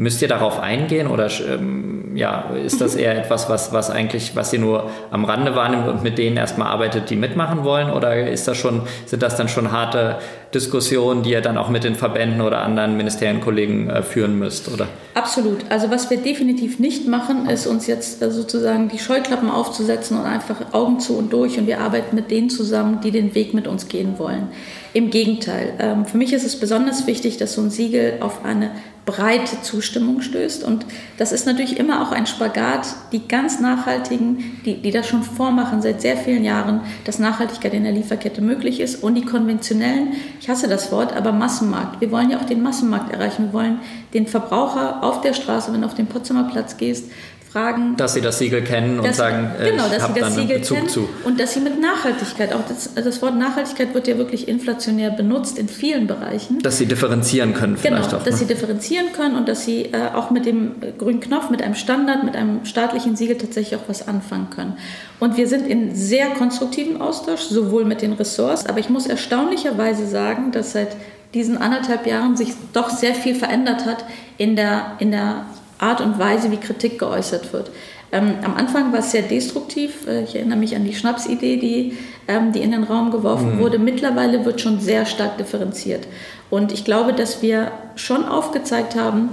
[0.00, 4.50] Müsst ihr darauf eingehen oder ähm, ja, ist das eher etwas, was, was eigentlich, was
[4.50, 7.90] ihr nur am Rande wahrnimmt und mit denen erstmal arbeitet, die mitmachen wollen?
[7.90, 10.16] Oder ist das schon, sind das dann schon harte
[10.54, 14.72] Diskussionen, die ihr dann auch mit den Verbänden oder anderen Ministerienkollegen äh, führen müsst?
[14.72, 14.88] Oder?
[15.12, 15.58] Absolut.
[15.68, 20.24] Also was wir definitiv nicht machen, ist uns jetzt äh, sozusagen die Scheuklappen aufzusetzen und
[20.24, 23.68] einfach Augen zu und durch und wir arbeiten mit denen zusammen, die den Weg mit
[23.68, 24.48] uns gehen wollen.
[24.94, 25.74] Im Gegenteil.
[25.78, 28.70] Ähm, für mich ist es besonders wichtig, dass so ein Siegel auf eine
[29.06, 30.62] breite Zustimmung stößt.
[30.62, 30.86] Und
[31.16, 35.82] das ist natürlich immer auch ein Spagat, die ganz nachhaltigen, die, die das schon vormachen
[35.82, 40.48] seit sehr vielen Jahren, dass Nachhaltigkeit in der Lieferkette möglich ist und die konventionellen, ich
[40.48, 42.00] hasse das Wort, aber Massenmarkt.
[42.00, 43.46] Wir wollen ja auch den Massenmarkt erreichen.
[43.46, 43.80] Wir wollen
[44.14, 47.10] den Verbraucher auf der Straße, wenn du auf den Potsdamer Platz gehst,
[47.50, 47.96] fragen.
[47.96, 50.88] Dass sie das Siegel kennen und sagen, äh, genau, dass sie das Siegel Bezug kennen
[50.88, 51.08] zu.
[51.24, 55.58] Und dass sie mit Nachhaltigkeit, auch das, das, Wort Nachhaltigkeit wird ja wirklich inflationär benutzt
[55.58, 56.60] in vielen Bereichen.
[56.60, 58.22] Dass sie differenzieren können genau, vielleicht auch.
[58.22, 58.38] Dass ne?
[58.40, 62.24] sie differenzieren können und dass sie äh, auch mit dem grünen Knopf, mit einem Standard,
[62.24, 64.74] mit einem staatlichen Siegel tatsächlich auch was anfangen können.
[65.18, 70.06] Und wir sind in sehr konstruktivem Austausch, sowohl mit den Ressorts, aber ich muss erstaunlicherweise
[70.06, 70.96] sagen, dass seit
[71.34, 74.04] diesen anderthalb Jahren sich doch sehr viel verändert hat
[74.36, 75.46] in der, in der
[75.80, 77.70] Art und Weise, wie Kritik geäußert wird.
[78.12, 80.06] Ähm, am Anfang war es sehr destruktiv.
[80.06, 81.96] Äh, ich erinnere mich an die Schnapsidee, die,
[82.28, 83.60] ähm, die in den Raum geworfen mhm.
[83.60, 83.78] wurde.
[83.78, 86.06] Mittlerweile wird schon sehr stark differenziert.
[86.50, 89.30] Und ich glaube, dass wir schon aufgezeigt haben,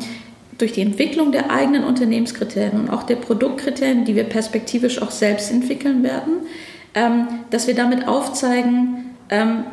[0.58, 5.52] durch die Entwicklung der eigenen Unternehmenskriterien und auch der Produktkriterien, die wir perspektivisch auch selbst
[5.52, 6.48] entwickeln werden,
[6.96, 9.64] ähm, dass wir damit aufzeigen, ähm,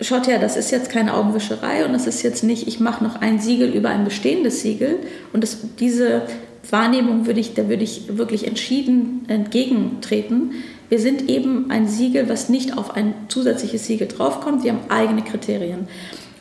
[0.00, 3.20] schaut her, das ist jetzt keine Augenwischerei und das ist jetzt nicht, ich mache noch
[3.20, 4.98] ein Siegel über ein bestehendes Siegel.
[5.32, 6.22] Und das, diese
[6.68, 10.52] Wahrnehmung würde ich, da würde ich wirklich entschieden entgegentreten.
[10.88, 14.64] Wir sind eben ein Siegel, was nicht auf ein zusätzliches Siegel draufkommt.
[14.64, 15.88] Wir haben eigene Kriterien.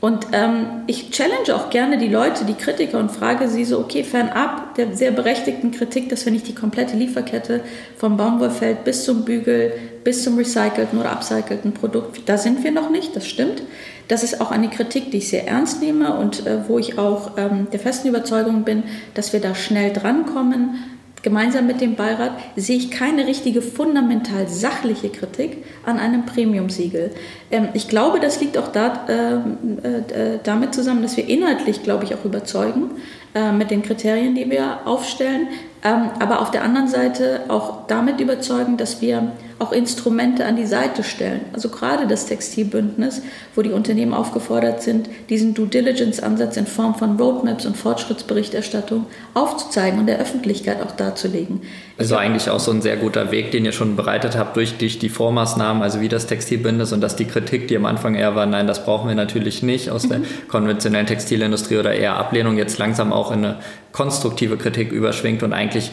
[0.02, 4.06] Und ähm, ich challenge auch gerne die Leute, die Kritiker und frage sie so, okay,
[4.06, 7.62] fernab der sehr berechtigten Kritik, dass wir nicht die komplette Lieferkette
[7.98, 9.74] vom Baumwollfeld bis zum Bügel,
[10.10, 13.62] bis zum recycelten oder upcycelten Produkt, da sind wir noch nicht, das stimmt.
[14.08, 17.38] Das ist auch eine Kritik, die ich sehr ernst nehme und äh, wo ich auch
[17.38, 18.82] ähm, der festen Überzeugung bin,
[19.14, 20.80] dass wir da schnell drankommen,
[21.22, 27.12] gemeinsam mit dem Beirat sehe ich keine richtige fundamental sachliche Kritik an einem Premium-Siegel.
[27.52, 32.04] Ähm, ich glaube, das liegt auch da, äh, äh, damit zusammen, dass wir inhaltlich, glaube
[32.04, 32.90] ich, auch überzeugen
[33.36, 35.48] äh, mit den Kriterien, die wir aufstellen.
[35.84, 40.66] Ähm, aber auf der anderen Seite auch damit überzeugen, dass wir auch Instrumente an die
[40.66, 41.42] Seite stellen.
[41.54, 43.22] Also gerade das Textilbündnis,
[43.56, 50.00] wo die Unternehmen aufgefordert sind, diesen Due Diligence-Ansatz in Form von Roadmaps und Fortschrittsberichterstattung aufzuzeigen
[50.00, 51.62] und der Öffentlichkeit auch darzulegen.
[52.00, 55.00] Also eigentlich auch so ein sehr guter Weg, den ihr schon bereitet habt durch, durch
[55.00, 58.46] die Vormaßnahmen, also wie das Textilbündnis und dass die Kritik, die am Anfang eher war,
[58.46, 60.10] nein, das brauchen wir natürlich nicht aus mhm.
[60.10, 63.58] der konventionellen Textilindustrie oder eher Ablehnung, jetzt langsam auch in eine
[63.92, 65.92] konstruktive Kritik überschwingt und eigentlich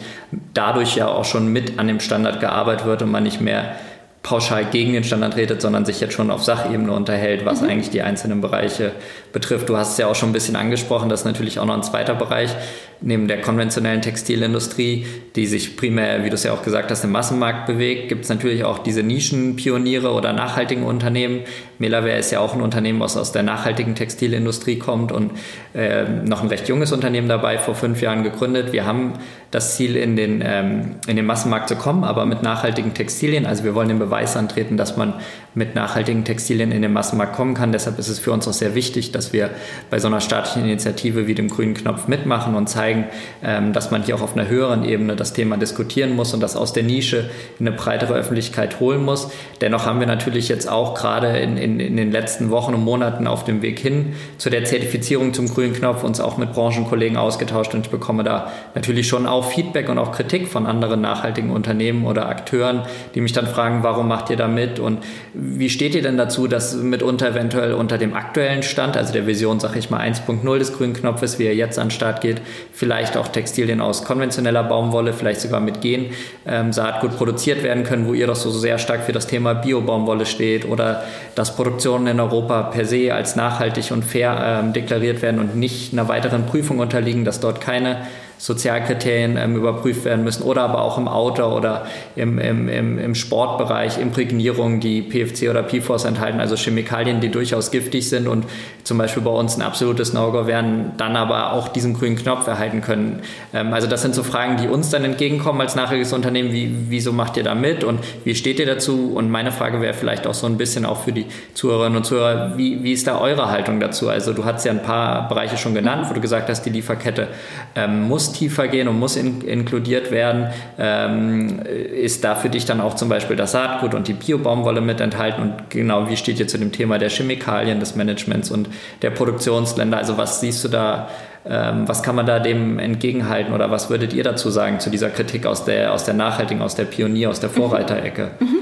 [0.53, 3.75] dadurch ja auch schon mit an dem Standard gearbeitet wird und man nicht mehr
[4.23, 7.69] pauschal gegen den Standard redet, sondern sich jetzt schon auf Sachebene unterhält, was mhm.
[7.69, 8.93] eigentlich die einzelnen Bereiche
[9.37, 9.69] betrifft.
[9.69, 11.83] Du hast es ja auch schon ein bisschen angesprochen, das ist natürlich auch noch ein
[11.83, 12.55] zweiter Bereich,
[13.01, 17.11] neben der konventionellen Textilindustrie, die sich primär, wie du es ja auch gesagt hast, im
[17.11, 21.41] Massenmarkt bewegt, gibt es natürlich auch diese Nischenpioniere oder nachhaltigen Unternehmen.
[21.77, 25.33] Melaware ist ja auch ein Unternehmen, was aus der nachhaltigen Textilindustrie kommt und
[25.75, 28.73] äh, noch ein recht junges Unternehmen dabei, vor fünf Jahren gegründet.
[28.73, 29.13] Wir haben
[29.51, 33.45] das Ziel, in den, ähm, in den Massenmarkt zu kommen, aber mit nachhaltigen Textilien.
[33.45, 35.13] Also wir wollen den Beweis antreten, dass man
[35.57, 37.71] mit nachhaltigen Textilien in den Massenmarkt kommen kann.
[37.71, 39.49] Deshalb ist es für uns auch sehr wichtig, dass wir
[39.89, 43.05] bei so einer staatlichen Initiative wie dem grünen Knopf mitmachen und zeigen,
[43.43, 46.55] ähm, dass man hier auch auf einer höheren Ebene das Thema diskutieren muss und das
[46.55, 49.31] aus der Nische in eine breitere Öffentlichkeit holen muss.
[49.59, 53.25] Dennoch haben wir natürlich jetzt auch gerade in, in, in den letzten Wochen und Monaten
[53.25, 57.73] auf dem Weg hin zu der Zertifizierung zum grünen Knopf uns auch mit Branchenkollegen ausgetauscht
[57.73, 62.05] und ich bekomme da natürlich schon auch Feedback und auch Kritik von anderen nachhaltigen Unternehmen
[62.05, 62.83] oder Akteuren,
[63.15, 64.99] die mich dann fragen, warum macht ihr da mit und
[65.49, 69.59] wie steht ihr denn dazu, dass mitunter eventuell unter dem aktuellen Stand, also der Vision,
[69.59, 72.41] sag ich mal, 1.0 des grünen Knopfes, wie er jetzt an den Start geht,
[72.73, 76.07] vielleicht auch Textilien aus konventioneller Baumwolle, vielleicht sogar mit Gen,
[76.45, 80.25] ähm, Saatgut produziert werden können, wo ihr doch so sehr stark für das Thema Bio-Baumwolle
[80.25, 81.03] steht oder
[81.35, 85.93] dass Produktionen in Europa per se als nachhaltig und fair ähm, deklariert werden und nicht
[85.93, 87.97] einer weiteren Prüfung unterliegen, dass dort keine
[88.37, 93.15] Sozialkriterien ähm, überprüft werden müssen oder aber auch im Auto oder im, im, im, im
[93.15, 98.45] Sportbereich Imprägnierungen, die PFC oder PFOS enthalten, also Chemikalien, die durchaus giftig sind und
[98.83, 102.81] zum Beispiel bei uns ein absolutes No-Go wären, dann aber auch diesen grünen Knopf erhalten
[102.81, 103.21] können.
[103.53, 106.51] Ähm, also das sind so Fragen, die uns dann entgegenkommen als nachhaltiges Unternehmen.
[106.51, 109.11] Wie, wieso macht ihr da mit und wie steht ihr dazu?
[109.15, 112.57] Und meine Frage wäre vielleicht auch so ein bisschen auch für die Zuhörerinnen und Zuhörer,
[112.57, 114.09] wie, wie ist da eure Haltung dazu?
[114.09, 117.27] Also du hast ja ein paar Bereiche schon genannt, wo du gesagt hast, die Lieferkette
[117.75, 122.65] ähm, muss muss tiefer gehen und muss in, inkludiert werden, ähm, ist da für dich
[122.65, 126.39] dann auch zum Beispiel das Saatgut und die Biobaumwolle mit enthalten und genau wie steht
[126.39, 128.69] ihr zu dem Thema der Chemikalien, des Managements und
[129.01, 129.97] der Produktionsländer?
[129.97, 131.07] Also was siehst du da
[131.49, 135.09] ähm, was kann man da dem entgegenhalten oder was würdet ihr dazu sagen zu dieser
[135.09, 138.31] Kritik aus der, aus der nachhaltigen, aus der Pionier, aus der Vorreiterecke?
[138.39, 138.56] Mhm.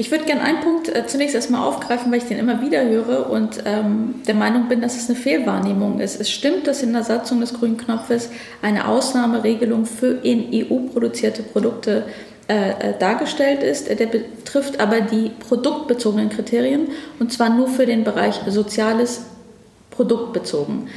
[0.00, 3.28] Ich würde gerne einen Punkt äh, zunächst erstmal aufgreifen, weil ich den immer wieder höre
[3.28, 6.18] und ähm, der Meinung bin, dass es eine Fehlwahrnehmung ist.
[6.18, 8.30] Es stimmt, dass in der Satzung des grünen Knopfes
[8.62, 12.04] eine Ausnahmeregelung für in EU produzierte Produkte
[12.48, 13.90] äh, äh, dargestellt ist.
[13.90, 19.26] Der betrifft aber die produktbezogenen Kriterien und zwar nur für den Bereich Soziales
[19.90, 20.88] produktbezogen.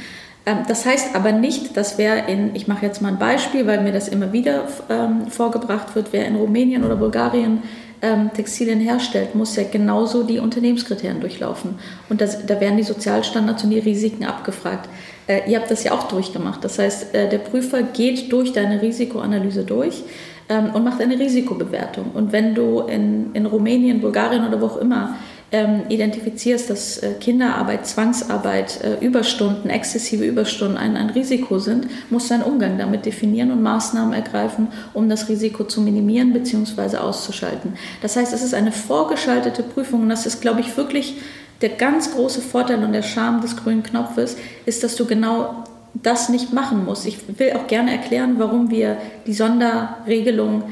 [0.46, 3.82] Ähm, das heißt aber nicht, dass wer in, ich mache jetzt mal ein Beispiel, weil
[3.82, 7.62] mir das immer wieder ähm, vorgebracht wird, wer in Rumänien oder Bulgarien
[8.04, 11.76] ähm, Textilien herstellt, muss ja genauso die Unternehmenskriterien durchlaufen.
[12.10, 14.90] Und das, da werden die Sozialstandards und die Risiken abgefragt.
[15.26, 16.62] Äh, ihr habt das ja auch durchgemacht.
[16.62, 20.02] Das heißt, äh, der Prüfer geht durch deine Risikoanalyse durch
[20.50, 22.10] ähm, und macht eine Risikobewertung.
[22.12, 25.16] Und wenn du in, in Rumänien, Bulgarien oder wo auch immer
[25.54, 32.28] ähm, identifizierst, dass äh, Kinderarbeit, Zwangsarbeit, äh, Überstunden, exzessive Überstunden ein, ein Risiko sind, musst
[32.28, 36.96] du einen Umgang damit definieren und Maßnahmen ergreifen, um das Risiko zu minimieren bzw.
[36.96, 37.74] auszuschalten.
[38.02, 41.18] Das heißt, es ist eine vorgeschaltete Prüfung und das ist, glaube ich, wirklich
[41.60, 44.36] der ganz große Vorteil und der Charme des grünen Knopfes,
[44.66, 45.62] ist, dass du genau
[45.94, 47.06] das nicht machen musst.
[47.06, 48.96] Ich will auch gerne erklären, warum wir
[49.28, 50.64] die Sonderregelung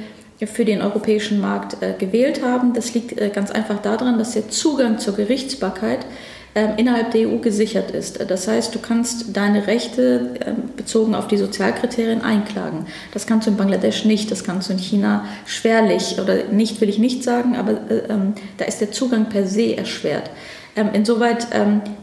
[0.47, 2.75] für den europäischen Markt äh, gewählt haben.
[2.75, 6.01] Das liegt äh, ganz einfach daran, dass der Zugang zur Gerichtsbarkeit
[6.55, 8.29] ähm, innerhalb der EU gesichert ist.
[8.29, 12.87] Das heißt, du kannst deine Rechte ähm, bezogen auf die Sozialkriterien einklagen.
[13.13, 16.89] Das kannst du in Bangladesch nicht, das kannst du in China schwerlich oder nicht will
[16.89, 20.31] ich nicht sagen, aber äh, ähm, da ist der Zugang per se erschwert.
[20.95, 21.47] insoweit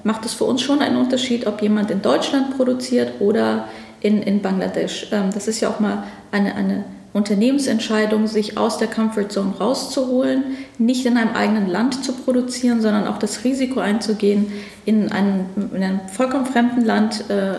[0.04, 3.68] macht es für uns schon einen Unterschied, ob jemand in Deutschland produziert oder
[4.02, 5.10] in, in Bangladesch.
[5.10, 10.44] das ist ja auch mal eine, eine Unternehmensentscheidung, sich aus der Comfortzone rauszuholen,
[10.78, 14.52] nicht in einem eigenen Land zu produzieren, sondern auch das Risiko einzugehen,
[14.86, 17.56] in einem, in einem vollkommen fremden Land äh,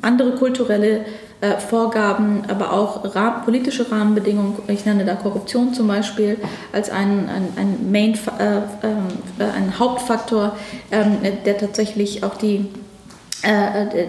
[0.00, 1.04] andere kulturelle
[1.42, 6.38] äh, Vorgaben, aber auch rah politische Rahmenbedingungen, ich nenne da Korruption zum Beispiel
[6.72, 10.56] als einen ein, Main, äh, äh, ein Hauptfaktor,
[10.90, 12.70] ähm, der tatsächlich auch die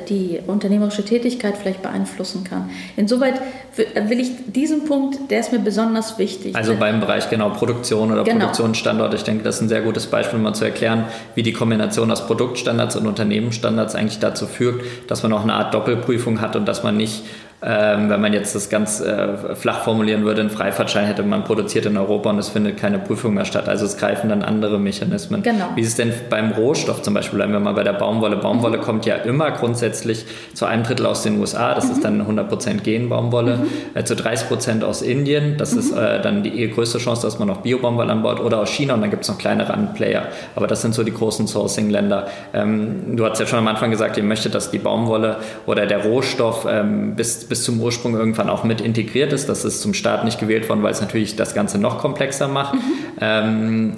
[0.09, 2.69] die unternehmerische Tätigkeit vielleicht beeinflussen kann.
[2.95, 3.41] Insoweit
[3.75, 6.55] will ich diesen Punkt, der ist mir besonders wichtig.
[6.55, 8.39] Also beim Bereich genau Produktion oder genau.
[8.39, 11.53] Produktionsstandort, ich denke, das ist ein sehr gutes Beispiel, um mal zu erklären, wie die
[11.53, 16.55] Kombination aus Produktstandards und Unternehmensstandards eigentlich dazu führt, dass man auch eine Art Doppelprüfung hat
[16.55, 17.23] und dass man nicht
[17.59, 21.87] ähm, wenn man jetzt das ganz äh, flach formulieren würde, einen Freifahrtschein hätte man produziert
[21.87, 23.67] in Europa und es findet keine Prüfung mehr statt.
[23.67, 25.41] Also es greifen dann andere Mechanismen.
[25.41, 25.65] Genau.
[25.73, 27.37] Wie ist es denn beim Rohstoff zum Beispiel?
[27.37, 28.35] Bleiben wir mal bei der Baumwolle.
[28.35, 28.81] Baumwolle mhm.
[28.81, 31.91] kommt ja immer grundsätzlich zu einem Drittel aus den USA, das mhm.
[31.93, 33.67] ist dann 100% Gen-Baumwolle, mhm.
[33.95, 35.97] äh, zu 30% aus Indien, das ist mhm.
[35.97, 39.09] äh, dann die größte Chance, dass man noch Bio-Baumwolle anbaut, oder aus China und dann
[39.09, 40.27] gibt es noch kleinere Player.
[40.55, 42.27] Aber das sind so die großen Sourcing-Länder.
[42.53, 46.03] Ähm, du hast ja schon am Anfang gesagt, ihr möchtet, dass die Baumwolle oder der
[46.03, 49.49] Rohstoff ähm, bis bis zum Ursprung irgendwann auch mit integriert ist.
[49.49, 52.75] Das ist zum Start nicht gewählt worden, weil es natürlich das Ganze noch komplexer macht.
[52.75, 52.81] Mhm.
[53.19, 53.95] Ähm,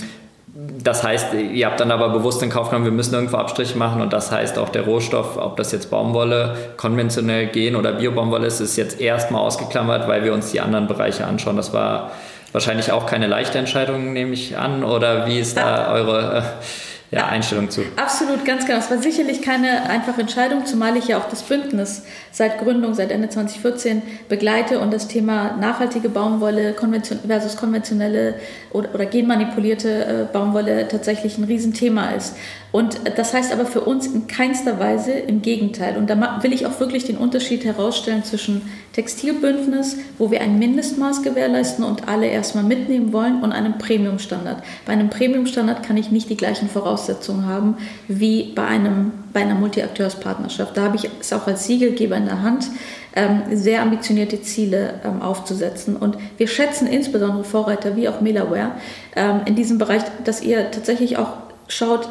[0.84, 4.02] das heißt, ihr habt dann aber bewusst in Kauf genommen, wir müssen irgendwo Abstriche machen
[4.02, 8.60] und das heißt auch der Rohstoff, ob das jetzt Baumwolle, konventionell gehen oder Biobaumwolle ist,
[8.60, 11.56] ist jetzt erstmal ausgeklammert, weil wir uns die anderen Bereiche anschauen.
[11.56, 12.12] Das war
[12.52, 16.38] wahrscheinlich auch keine leichte Entscheidung, nehme ich an, oder wie ist da eure...
[16.38, 16.42] Äh,
[17.12, 17.82] ja, Einstellung zu.
[17.96, 18.78] Absolut, ganz genau.
[18.78, 23.10] Es war sicherlich keine einfache Entscheidung, zumal ich ja auch das Bündnis seit Gründung, seit
[23.10, 26.76] Ende 2014 begleite und das Thema nachhaltige Baumwolle
[27.26, 28.36] versus konventionelle
[28.72, 32.36] oder, oder genmanipulierte äh, Baumwolle tatsächlich ein Riesenthema ist.
[32.72, 35.98] Und das heißt aber für uns in keinster Weise im Gegenteil.
[35.98, 38.70] Und da will ich auch wirklich den Unterschied herausstellen zwischen
[39.00, 44.62] Textilbündnis, wo wir ein Mindestmaß gewährleisten und alle erstmal mitnehmen wollen, und einem Premiumstandard.
[44.86, 47.78] Bei einem Premiumstandard kann ich nicht die gleichen Voraussetzungen haben
[48.10, 50.76] wie bei, einem, bei einer Multi-Akteurspartnerschaft.
[50.76, 52.68] Da habe ich es auch als Siegelgeber in der Hand,
[53.16, 55.96] ähm, sehr ambitionierte Ziele ähm, aufzusetzen.
[55.96, 58.72] Und wir schätzen insbesondere Vorreiter wie auch Milaware
[59.16, 61.38] ähm, in diesem Bereich, dass ihr tatsächlich auch
[61.70, 62.10] schaut,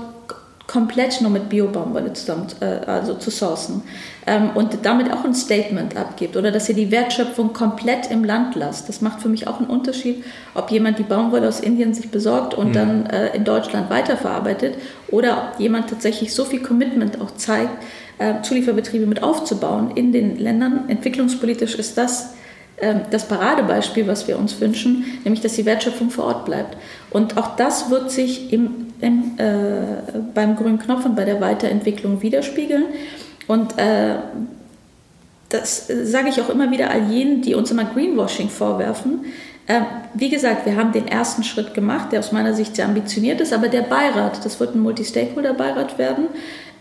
[0.68, 3.82] komplett nur mit Biobaumwolle zusammen, äh, also zu sourcen
[4.26, 8.54] ähm, und damit auch ein Statement abgibt oder dass ihr die Wertschöpfung komplett im Land
[8.54, 8.88] lasst.
[8.88, 10.22] Das macht für mich auch einen Unterschied,
[10.54, 12.72] ob jemand die Baumwolle aus Indien sich besorgt und mhm.
[12.74, 14.74] dann äh, in Deutschland weiterverarbeitet
[15.08, 17.82] oder ob jemand tatsächlich so viel Commitment auch zeigt,
[18.18, 20.84] äh, Zulieferbetriebe mit aufzubauen in den Ländern.
[20.88, 22.34] Entwicklungspolitisch ist das
[22.80, 26.76] ähm, das Paradebeispiel, was wir uns wünschen, nämlich dass die Wertschöpfung vor Ort bleibt.
[27.10, 32.22] Und auch das wird sich im, im, äh, beim grünen Knopf und bei der Weiterentwicklung
[32.22, 32.84] widerspiegeln.
[33.46, 34.16] Und äh,
[35.48, 39.24] das sage ich auch immer wieder all jenen, die uns immer Greenwashing vorwerfen.
[39.66, 39.80] Äh,
[40.14, 43.52] wie gesagt, wir haben den ersten Schritt gemacht, der aus meiner Sicht sehr ambitioniert ist,
[43.52, 46.26] aber der Beirat, das wird ein Multi-Stakeholder-Beirat werden,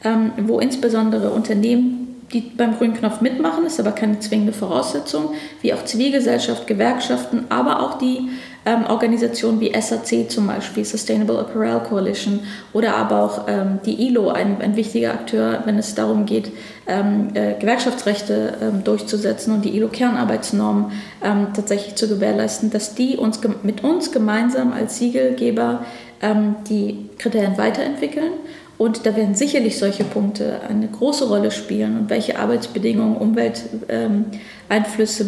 [0.04, 5.74] ähm, wo insbesondere Unternehmen die beim grünen Knopf mitmachen, ist aber keine zwingende Voraussetzung, wie
[5.74, 8.30] auch Zivilgesellschaft, Gewerkschaften, aber auch die
[8.68, 12.42] ähm, Organisationen wie SAC zum Beispiel, Sustainable Apparel Coalition
[12.74, 16.52] oder aber auch ähm, die ILO, ein, ein, wichtiger Akteur, wenn es darum geht,
[16.86, 20.92] ähm, äh, Gewerkschaftsrechte ähm, durchzusetzen und die ILO-Kernarbeitsnormen
[21.24, 25.86] ähm, tatsächlich zu gewährleisten, dass die uns mit uns gemeinsam als Siegelgeber
[26.22, 28.34] ähm, die Kriterien weiterentwickeln.
[28.78, 34.26] Und da werden sicherlich solche Punkte eine große Rolle spielen und welche Arbeitsbedingungen, Umwelteinflüsse, ähm,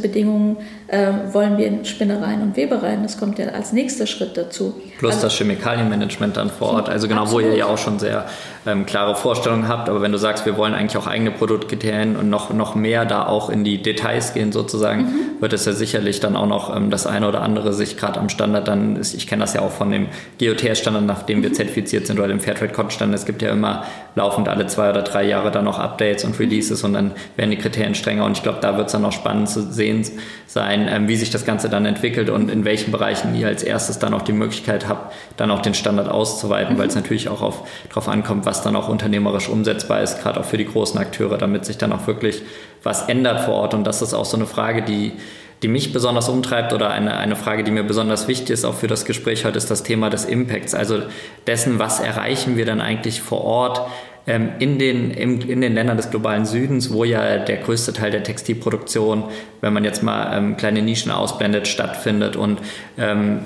[0.01, 3.03] Bedingungen äh, wollen wir in Spinnereien und Webereien.
[3.03, 4.73] Das kommt ja als nächster Schritt dazu.
[4.97, 6.89] Plus also, das Chemikalienmanagement dann vor Ort.
[6.89, 7.45] Also genau, absolut.
[7.45, 8.25] wo ihr ja auch schon sehr
[8.65, 9.87] ähm, klare Vorstellungen habt.
[9.87, 13.27] Aber wenn du sagst, wir wollen eigentlich auch eigene Produktkriterien und noch, noch mehr da
[13.27, 15.41] auch in die Details gehen sozusagen, mhm.
[15.41, 18.29] wird es ja sicherlich dann auch noch ähm, das eine oder andere sich gerade am
[18.29, 20.07] Standard dann, ist, ich kenne das ja auch von dem
[20.39, 21.53] GOTS-Standard, nach dem wir mhm.
[21.53, 23.17] zertifiziert sind oder dem Fairtrade-Code-Standard.
[23.17, 23.83] Es gibt ja immer
[24.15, 27.57] laufend alle zwei oder drei Jahre dann noch Updates und Releases und dann werden die
[27.57, 28.25] Kriterien strenger.
[28.25, 30.05] Und ich glaube, da wird es dann auch spannend zu sehen
[30.47, 33.99] sein, ähm, wie sich das Ganze dann entwickelt und in welchen Bereichen ihr als erstes
[33.99, 36.79] dann auch die Möglichkeit habt, dann auch den Standard auszuweiten, mhm.
[36.79, 40.57] weil es natürlich auch darauf ankommt, was dann auch unternehmerisch umsetzbar ist, gerade auch für
[40.57, 42.41] die großen Akteure, damit sich dann auch wirklich
[42.83, 43.73] was ändert vor Ort.
[43.73, 45.13] Und das ist auch so eine Frage, die
[45.61, 48.87] die mich besonders umtreibt oder eine, eine Frage, die mir besonders wichtig ist, auch für
[48.87, 51.01] das Gespräch heute, ist das Thema des Impacts, also
[51.47, 53.81] dessen, was erreichen wir dann eigentlich vor Ort
[54.25, 59.23] in, den, in den Ländern des globalen Südens, wo ja der größte Teil der Textilproduktion,
[59.61, 62.35] wenn man jetzt mal ähm, kleine Nischen ausblendet, stattfindet.
[62.35, 62.59] Und
[62.97, 63.39] ähm,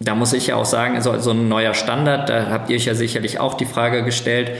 [0.00, 2.86] da muss ich ja auch sagen, so, so ein neuer Standard, da habt ihr euch
[2.86, 4.52] ja sicherlich auch die Frage gestellt,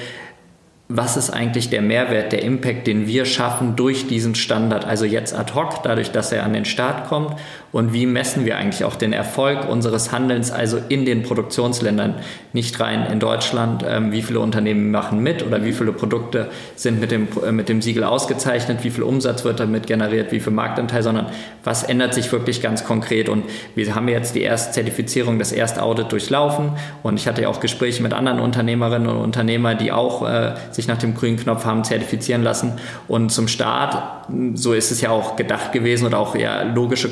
[0.88, 5.34] was ist eigentlich der Mehrwert, der Impact, den wir schaffen durch diesen Standard, also jetzt
[5.34, 7.36] ad hoc, dadurch, dass er an den Start kommt
[7.72, 12.16] und wie messen wir eigentlich auch den Erfolg unseres Handelns, also in den Produktionsländern,
[12.52, 17.00] nicht rein in Deutschland, ähm, wie viele Unternehmen machen mit oder wie viele Produkte sind
[17.00, 20.52] mit dem, äh, mit dem Siegel ausgezeichnet, wie viel Umsatz wird damit generiert, wie viel
[20.52, 21.26] Marktanteil, sondern
[21.64, 23.30] was ändert sich wirklich ganz konkret.
[23.30, 23.44] Und
[23.74, 26.72] wir haben jetzt die erste Zertifizierung, das erste Audit durchlaufen.
[27.02, 30.88] Und ich hatte ja auch Gespräche mit anderen Unternehmerinnen und Unternehmern, die auch äh, sich
[30.88, 32.74] nach dem grünen Knopf haben zertifizieren lassen.
[33.08, 37.08] Und zum Start, so ist es ja auch gedacht gewesen oder auch ja logische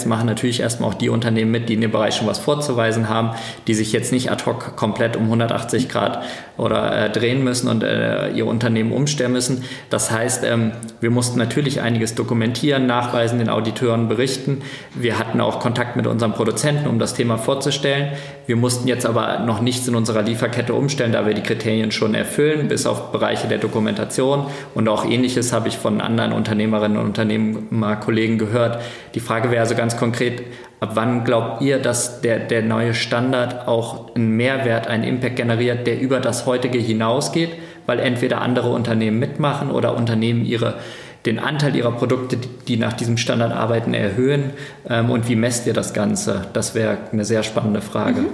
[0.00, 3.08] Konsequenzen machen natürlich erstmal auch die Unternehmen mit, die in dem Bereich schon was vorzuweisen
[3.08, 3.30] haben,
[3.66, 6.22] die sich jetzt nicht ad hoc komplett um 180 Grad
[6.56, 9.64] oder äh, drehen müssen und äh, ihr Unternehmen umstellen müssen.
[9.88, 14.62] Das heißt, ähm, wir mussten natürlich einiges dokumentieren, nachweisen, den Auditeuren berichten.
[14.94, 18.12] Wir hatten auch Kontakt mit unseren Produzenten, um das Thema vorzustellen.
[18.46, 22.14] Wir mussten jetzt aber noch nichts in unserer Lieferkette umstellen, da wir die Kriterien schon
[22.14, 24.46] erfüllen, bis auf Bereiche der Dokumentation.
[24.74, 28.80] Und auch ähnliches habe ich von anderen Unternehmerinnen und Unternehmerkollegen gehört.
[29.14, 30.42] Die Frage wäre also ganz konkret,
[30.78, 35.86] ab wann glaubt ihr, dass der, der neue Standard auch einen Mehrwert, einen Impact generiert,
[35.86, 37.50] der über das heutige hinausgeht?
[37.86, 40.74] Weil entweder andere Unternehmen mitmachen oder Unternehmen ihre
[41.26, 44.52] den Anteil ihrer Produkte, die nach diesem Standard arbeiten, erhöhen?
[44.88, 46.46] Ähm, und wie messt ihr das Ganze?
[46.54, 48.22] Das wäre eine sehr spannende Frage.
[48.22, 48.28] Mhm.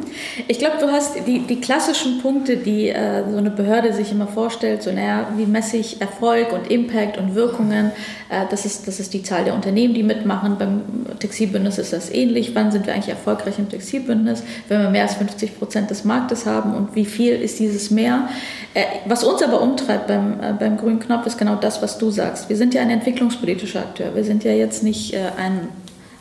[0.46, 4.28] Ich glaube, du hast die, die klassischen Punkte, die äh, so eine Behörde sich immer
[4.28, 7.90] vorstellt, so naja, wie messe ich Erfolg und Impact und Wirkungen?
[8.28, 10.56] Äh, das, ist, das ist die Zahl der Unternehmen, die mitmachen.
[10.56, 10.82] Beim
[11.18, 12.54] Textilbündnis ist das ähnlich.
[12.54, 14.44] Wann sind wir eigentlich erfolgreich im Textilbündnis?
[14.68, 18.28] Wenn wir mehr als 50 Prozent des Marktes haben und wie viel ist dieses mehr?
[18.74, 22.10] Äh, was uns aber umtreibt beim, äh, beim grünen Knopf ist genau das, was du
[22.10, 22.48] sagst.
[22.48, 24.14] Wir sind ja ein entwicklungspolitischer Akteur.
[24.14, 25.68] Wir sind ja jetzt nicht äh, ein,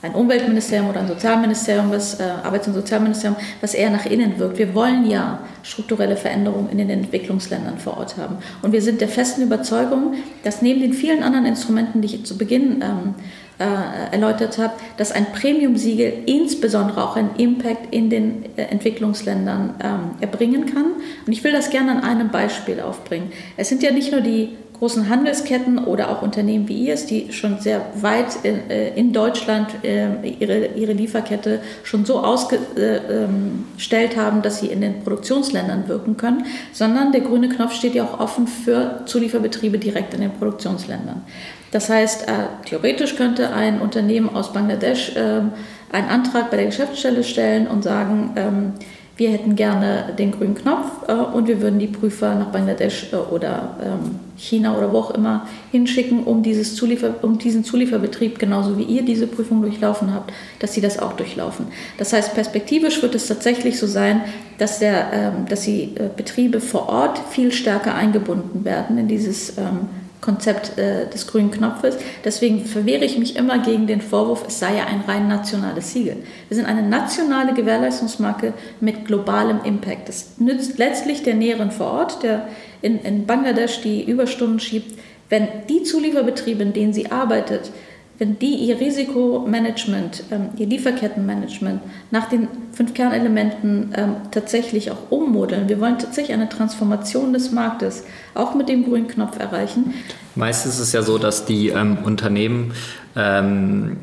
[0.01, 4.57] ein Umweltministerium oder ein Sozialministerium, was, äh, Arbeits- und Sozialministerium, was eher nach innen wirkt.
[4.57, 8.37] Wir wollen ja strukturelle Veränderungen in den Entwicklungsländern vor Ort haben.
[8.61, 12.37] Und wir sind der festen Überzeugung, dass neben den vielen anderen Instrumenten, die ich zu
[12.37, 13.15] Beginn ähm,
[13.57, 19.99] äh, erläutert habe, dass ein Premium-Siegel insbesondere auch einen Impact in den äh, Entwicklungsländern ähm,
[20.19, 20.87] erbringen kann.
[21.25, 23.31] Und ich will das gerne an einem Beispiel aufbringen.
[23.55, 27.59] Es sind ja nicht nur die großen Handelsketten oder auch Unternehmen wie ihr die schon
[27.59, 34.41] sehr weit in, äh, in Deutschland äh, ihre, ihre Lieferkette schon so ausgestellt ähm, haben,
[34.41, 38.47] dass sie in den Produktionsländern wirken können, sondern der grüne Knopf steht ja auch offen
[38.47, 41.23] für Zulieferbetriebe direkt in den Produktionsländern.
[41.71, 42.31] Das heißt, äh,
[42.65, 45.51] theoretisch könnte ein Unternehmen aus Bangladesch ähm,
[45.91, 48.73] einen Antrag bei der Geschäftsstelle stellen und sagen, ähm,
[49.17, 53.15] wir hätten gerne den grünen Knopf äh, und wir würden die Prüfer nach Bangladesch äh,
[53.15, 58.77] oder ähm, China oder wo auch immer hinschicken, um, dieses Zuliefer, um diesen Zulieferbetrieb, genauso
[58.77, 61.67] wie ihr diese Prüfung durchlaufen habt, dass sie das auch durchlaufen.
[61.97, 64.21] Das heißt, perspektivisch wird es tatsächlich so sein,
[64.57, 69.57] dass, der, ähm, dass die äh, Betriebe vor Ort viel stärker eingebunden werden in dieses
[69.57, 69.87] ähm,
[70.25, 71.97] Konzept äh, des grünen Knopfes.
[72.23, 76.17] Deswegen verwehre ich mich immer gegen den Vorwurf, es sei ja ein rein nationales Siegel.
[76.49, 80.09] Wir sind eine nationale Gewährleistungsmarke mit globalem Impact.
[80.09, 82.47] Das nützt letztlich der Näheren vor Ort, der
[82.81, 84.97] in, in Bangladesch die Überstunden schiebt.
[85.29, 87.71] Wenn die Zulieferbetriebe, in denen sie arbeitet,
[88.17, 95.67] wenn die ihr Risikomanagement, ähm, ihr Lieferkettenmanagement nach den fünf Kernelementen ähm, tatsächlich auch ummodeln.
[95.67, 98.03] Wir wollen tatsächlich eine Transformation des Marktes
[98.33, 99.93] auch mit dem grünen Knopf erreichen.
[100.35, 102.73] Meistens ist es ja so, dass die ähm, Unternehmen
[103.15, 103.97] ähm,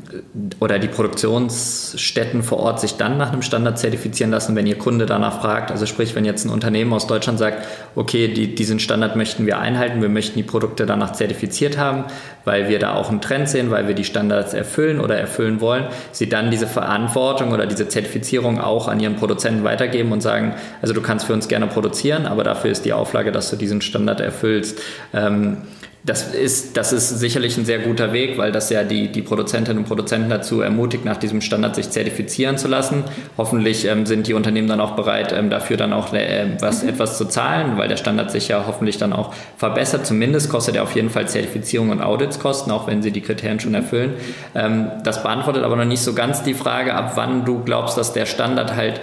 [0.59, 5.05] oder die Produktionsstätten vor Ort sich dann nach einem Standard zertifizieren lassen, wenn ihr Kunde
[5.05, 5.69] danach fragt.
[5.69, 9.59] Also sprich, wenn jetzt ein Unternehmen aus Deutschland sagt, okay, die, diesen Standard möchten wir
[9.59, 12.05] einhalten, wir möchten die Produkte danach zertifiziert haben,
[12.43, 15.85] weil wir da auch einen Trend sehen, weil wir die Standards erfüllen oder erfüllen wollen,
[16.11, 20.93] sie dann diese Verantwortung oder diese Zertifizierung auch an ihren Produzenten weitergeben und sagen, also
[20.93, 24.21] du kannst für uns gerne produzieren, aber dafür ist die Auflage, dass du diesen Standard
[24.21, 24.81] erfüllst.
[25.13, 25.57] Ähm,
[26.05, 29.79] das ist, das ist sicherlich ein sehr guter Weg, weil das ja die, die Produzentinnen
[29.79, 33.05] und Produzenten dazu ermutigt, nach diesem Standard sich zertifizieren zu lassen.
[33.37, 36.89] Hoffentlich ähm, sind die Unternehmen dann auch bereit, ähm, dafür dann auch äh, was, mhm.
[36.89, 40.05] etwas zu zahlen, weil der Standard sich ja hoffentlich dann auch verbessert.
[40.05, 43.61] Zumindest kostet er auf jeden Fall Zertifizierung und Audits kosten, auch wenn sie die Kriterien
[43.61, 44.15] schon erfüllen.
[44.55, 48.11] Ähm, das beantwortet aber noch nicht so ganz die Frage, ab wann du glaubst, dass
[48.11, 48.99] der Standard halt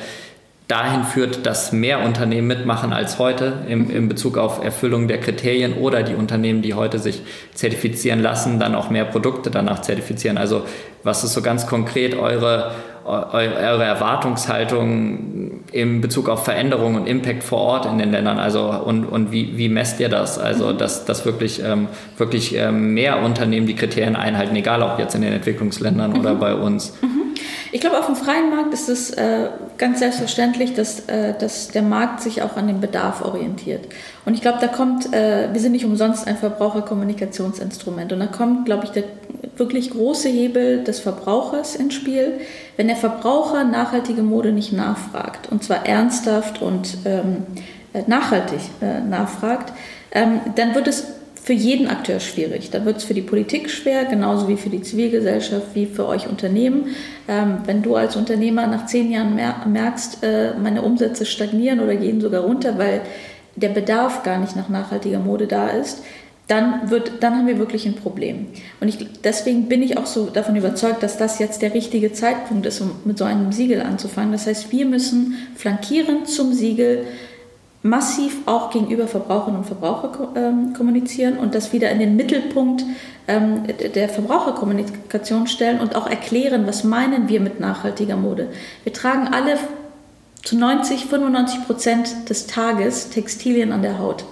[0.70, 5.74] dahin führt, dass mehr Unternehmen mitmachen als heute im, in Bezug auf Erfüllung der Kriterien
[5.74, 7.22] oder die Unternehmen, die heute sich
[7.54, 10.38] zertifizieren lassen, dann auch mehr Produkte danach zertifizieren.
[10.38, 10.62] Also
[11.02, 12.70] was ist so ganz konkret eure,
[13.04, 18.38] eure Erwartungshaltung in Bezug auf Veränderung und Impact vor Ort in den Ländern?
[18.38, 20.38] Also und, und wie, wie messt ihr das?
[20.38, 20.78] Also mhm.
[20.78, 25.22] dass, dass wirklich, ähm, wirklich ähm, mehr Unternehmen die Kriterien einhalten, egal ob jetzt in
[25.22, 26.20] den Entwicklungsländern mhm.
[26.20, 26.96] oder bei uns.
[27.02, 27.20] Mhm.
[27.72, 29.48] Ich glaube, auf dem freien Markt ist es äh,
[29.80, 33.88] ganz selbstverständlich, dass, äh, dass der Markt sich auch an den Bedarf orientiert.
[34.26, 38.12] Und ich glaube, da kommt, äh, wir sind nicht umsonst ein Verbraucherkommunikationsinstrument.
[38.12, 39.04] Und da kommt, glaube ich, der
[39.56, 42.40] wirklich große Hebel des Verbrauchers ins Spiel.
[42.76, 47.46] Wenn der Verbraucher nachhaltige Mode nicht nachfragt, und zwar ernsthaft und ähm,
[47.94, 48.60] äh, nachhaltig
[49.08, 49.72] nachfragt,
[50.12, 51.06] ähm, dann wird es
[51.42, 52.70] für jeden Akteur schwierig.
[52.70, 56.28] Da wird es für die Politik schwer, genauso wie für die Zivilgesellschaft, wie für euch
[56.28, 56.94] Unternehmen.
[57.28, 61.96] Ähm, wenn du als Unternehmer nach zehn Jahren mer merkst, äh, meine Umsätze stagnieren oder
[61.96, 63.00] gehen sogar runter, weil
[63.56, 66.02] der Bedarf gar nicht nach nachhaltiger Mode da ist,
[66.46, 68.48] dann, wird, dann haben wir wirklich ein Problem.
[68.80, 72.66] Und ich, deswegen bin ich auch so davon überzeugt, dass das jetzt der richtige Zeitpunkt
[72.66, 74.32] ist, um mit so einem Siegel anzufangen.
[74.32, 77.04] Das heißt, wir müssen flankierend zum Siegel
[77.82, 82.84] massiv auch gegenüber Verbraucherinnen und Verbrauchern ähm, kommunizieren und das wieder in den Mittelpunkt
[83.26, 83.62] ähm,
[83.94, 88.48] der Verbraucherkommunikation stellen und auch erklären, was meinen wir mit nachhaltiger Mode.
[88.84, 89.56] Wir tragen alle
[90.42, 94.24] zu 90, 95 Prozent des Tages Textilien an der Haut.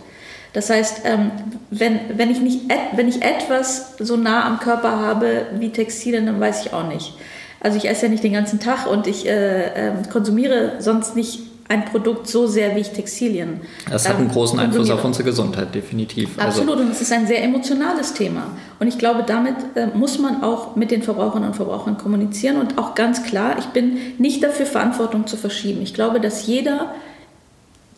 [0.53, 1.31] Das heißt, ähm,
[1.71, 2.63] wenn, wenn, ich nicht,
[2.95, 7.15] wenn ich etwas so nah am Körper habe wie Textilien, dann weiß ich auch nicht.
[7.61, 11.41] Also ich esse ja nicht den ganzen Tag und ich äh, äh, konsumiere sonst nicht
[11.69, 13.61] ein Produkt so sehr wie Textilien.
[13.91, 16.31] Das hat einen großen Einfluss auf unsere Gesundheit, definitiv.
[16.39, 16.85] Also Absolut, also.
[16.85, 18.53] und es ist ein sehr emotionales Thema.
[18.79, 22.79] Und ich glaube, damit äh, muss man auch mit den Verbraucherinnen und Verbrauchern kommunizieren und
[22.79, 25.83] auch ganz klar, ich bin nicht dafür, Verantwortung zu verschieben.
[25.83, 26.95] Ich glaube, dass jeder,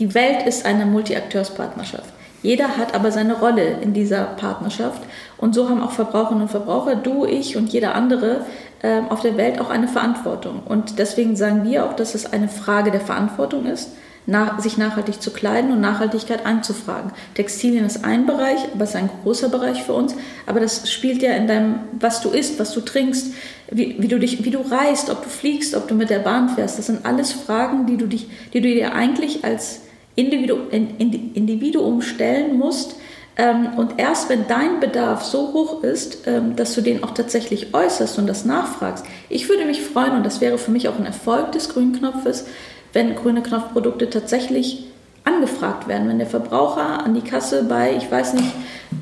[0.01, 2.13] die Welt ist eine Multi-Akteurspartnerschaft.
[2.43, 5.03] Jeder hat aber seine Rolle in dieser Partnerschaft.
[5.41, 8.45] Und so haben auch Verbraucherinnen und Verbraucher, du, ich und jeder andere
[8.83, 10.63] äh, auf der Welt auch eine Verantwortung.
[10.65, 13.91] Und deswegen sagen wir auch, dass es eine Frage der Verantwortung ist,
[14.27, 17.13] nach, sich nachhaltig zu kleiden und Nachhaltigkeit anzufragen.
[17.35, 20.15] Textilien ist ein Bereich, aber es ist ein großer Bereich für uns.
[20.47, 23.33] Aber das spielt ja in deinem, was du isst, was du trinkst,
[23.71, 26.51] wie, wie, du dich, wie du reist, ob du fliegst, ob du mit der Bahn
[26.51, 26.79] fährst.
[26.79, 29.81] Das sind alles Fragen, die du, dich, die du dir eigentlich als
[30.17, 32.97] Individuum stellen musst.
[33.37, 37.75] Ähm, und erst wenn dein Bedarf so hoch ist, ähm, dass du den auch tatsächlich
[37.75, 39.05] äußerst und das nachfragst.
[39.29, 42.47] Ich würde mich freuen, und das wäre für mich auch ein Erfolg des grünen Knopfes,
[42.93, 44.87] wenn grüne Knopfprodukte tatsächlich
[45.25, 48.53] angefragt werden, wenn der Verbraucher an die Kasse bei, ich weiß nicht,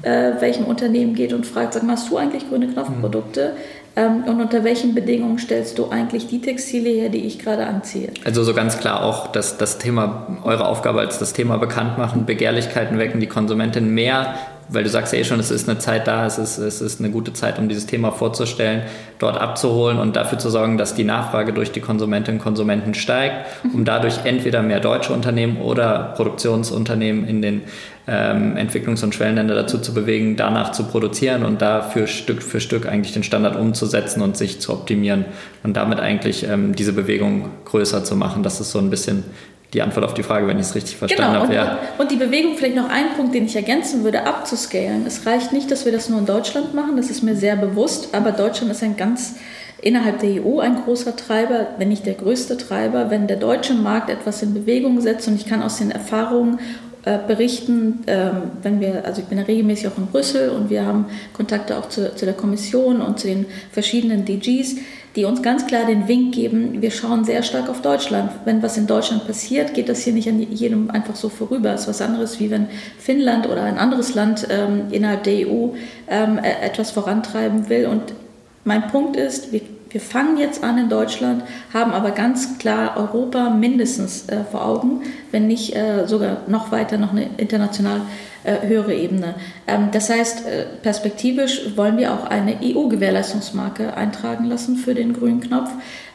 [0.03, 3.55] äh, welchem Unternehmen geht und fragt, sag mal, hast du eigentlich grüne Knopfprodukte?
[3.55, 8.11] Mhm und unter welchen Bedingungen stellst du eigentlich die Textile her, die ich gerade anziehe?
[8.24, 12.26] Also so ganz klar auch dass das Thema, eure Aufgabe als das Thema bekannt machen,
[12.26, 14.34] Begehrlichkeiten wecken, die Konsumentin mehr
[14.68, 17.00] weil du sagst ja eh schon, es ist eine Zeit da, es ist, es ist
[17.00, 18.82] eine gute Zeit, um dieses Thema vorzustellen,
[19.18, 23.46] dort abzuholen und dafür zu sorgen, dass die Nachfrage durch die Konsumentinnen und Konsumenten steigt,
[23.72, 27.62] um dadurch entweder mehr deutsche Unternehmen oder Produktionsunternehmen in den
[28.06, 32.86] ähm, Entwicklungs- und Schwellenländer dazu zu bewegen, danach zu produzieren und dafür Stück für Stück
[32.86, 35.26] eigentlich den Standard umzusetzen und sich zu optimieren
[35.62, 38.42] und damit eigentlich ähm, diese Bewegung größer zu machen.
[38.42, 39.24] Das ist so ein bisschen
[39.74, 41.44] die Antwort auf die Frage, wenn ich es richtig verstanden genau.
[41.44, 41.54] habe.
[41.54, 41.78] Ja.
[41.98, 45.04] Und die Bewegung, vielleicht noch ein Punkt, den ich ergänzen würde, abzuscalen.
[45.06, 48.14] Es reicht nicht, dass wir das nur in Deutschland machen, das ist mir sehr bewusst,
[48.14, 49.36] aber Deutschland ist ein ganz
[49.80, 53.10] innerhalb der EU ein großer Treiber, wenn nicht der größte Treiber.
[53.10, 56.58] Wenn der deutsche Markt etwas in Bewegung setzt und ich kann aus den Erfahrungen
[57.04, 60.84] äh, berichten, ähm, wenn wir, also ich bin ja regelmäßig auch in Brüssel und wir
[60.84, 64.76] haben Kontakte auch zu, zu der Kommission und zu den verschiedenen DGs,
[65.16, 68.30] die uns ganz klar den Wink geben, wir schauen sehr stark auf Deutschland.
[68.44, 71.72] Wenn was in Deutschland passiert, geht das hier nicht an jedem einfach so vorüber.
[71.72, 75.70] Es ist was anderes, wie wenn Finnland oder ein anderes Land ähm, innerhalb der EU
[76.09, 77.86] ähm, e-, etwas vorantreiben will.
[77.86, 78.14] Und
[78.64, 79.61] mein Punkt ist, wir
[79.91, 85.03] wir fangen jetzt an in Deutschland, haben aber ganz klar Europa mindestens äh, vor Augen,
[85.30, 88.03] wenn nicht äh, sogar noch weiter, noch eine international
[88.45, 89.34] äh, höhere Ebene.
[89.66, 95.41] Ähm, das heißt, äh, perspektivisch wollen wir auch eine EU-Gewährleistungsmarke eintragen lassen für den grünen
[95.41, 95.70] Knopf.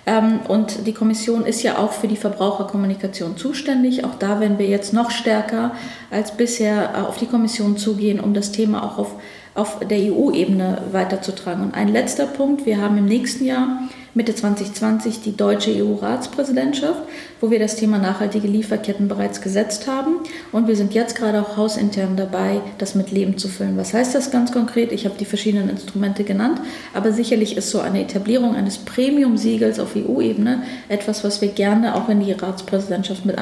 [0.05, 4.03] Ähm, und die Kommission ist ja auch für die Verbraucherkommunikation zuständig.
[4.03, 5.71] Auch da werden wir jetzt noch stärker
[6.11, 9.15] als bisher äh, auf die Kommission zugehen, um das Thema auch auf
[9.55, 11.63] auf der EU-Ebene weiterzutragen.
[11.63, 17.01] Und ein letzter Punkt, wir haben im nächsten Jahr Mitte 2020 die deutsche EU-Ratspräsidentschaft,
[17.41, 20.17] wo wir das Thema nachhaltige Lieferketten bereits gesetzt haben.
[20.51, 23.75] Und wir sind jetzt gerade auch hausintern dabei, das mit Leben zu füllen.
[23.75, 24.91] Was heißt das ganz konkret?
[24.91, 26.61] Ich habe die verschiedenen Instrumente genannt,
[26.93, 32.07] aber sicherlich ist so eine Etablierung eines Premium-Siegels auf EU-Ebene etwas, was wir gerne auch
[32.07, 33.41] in die Ratspräsidentschaft mit äh,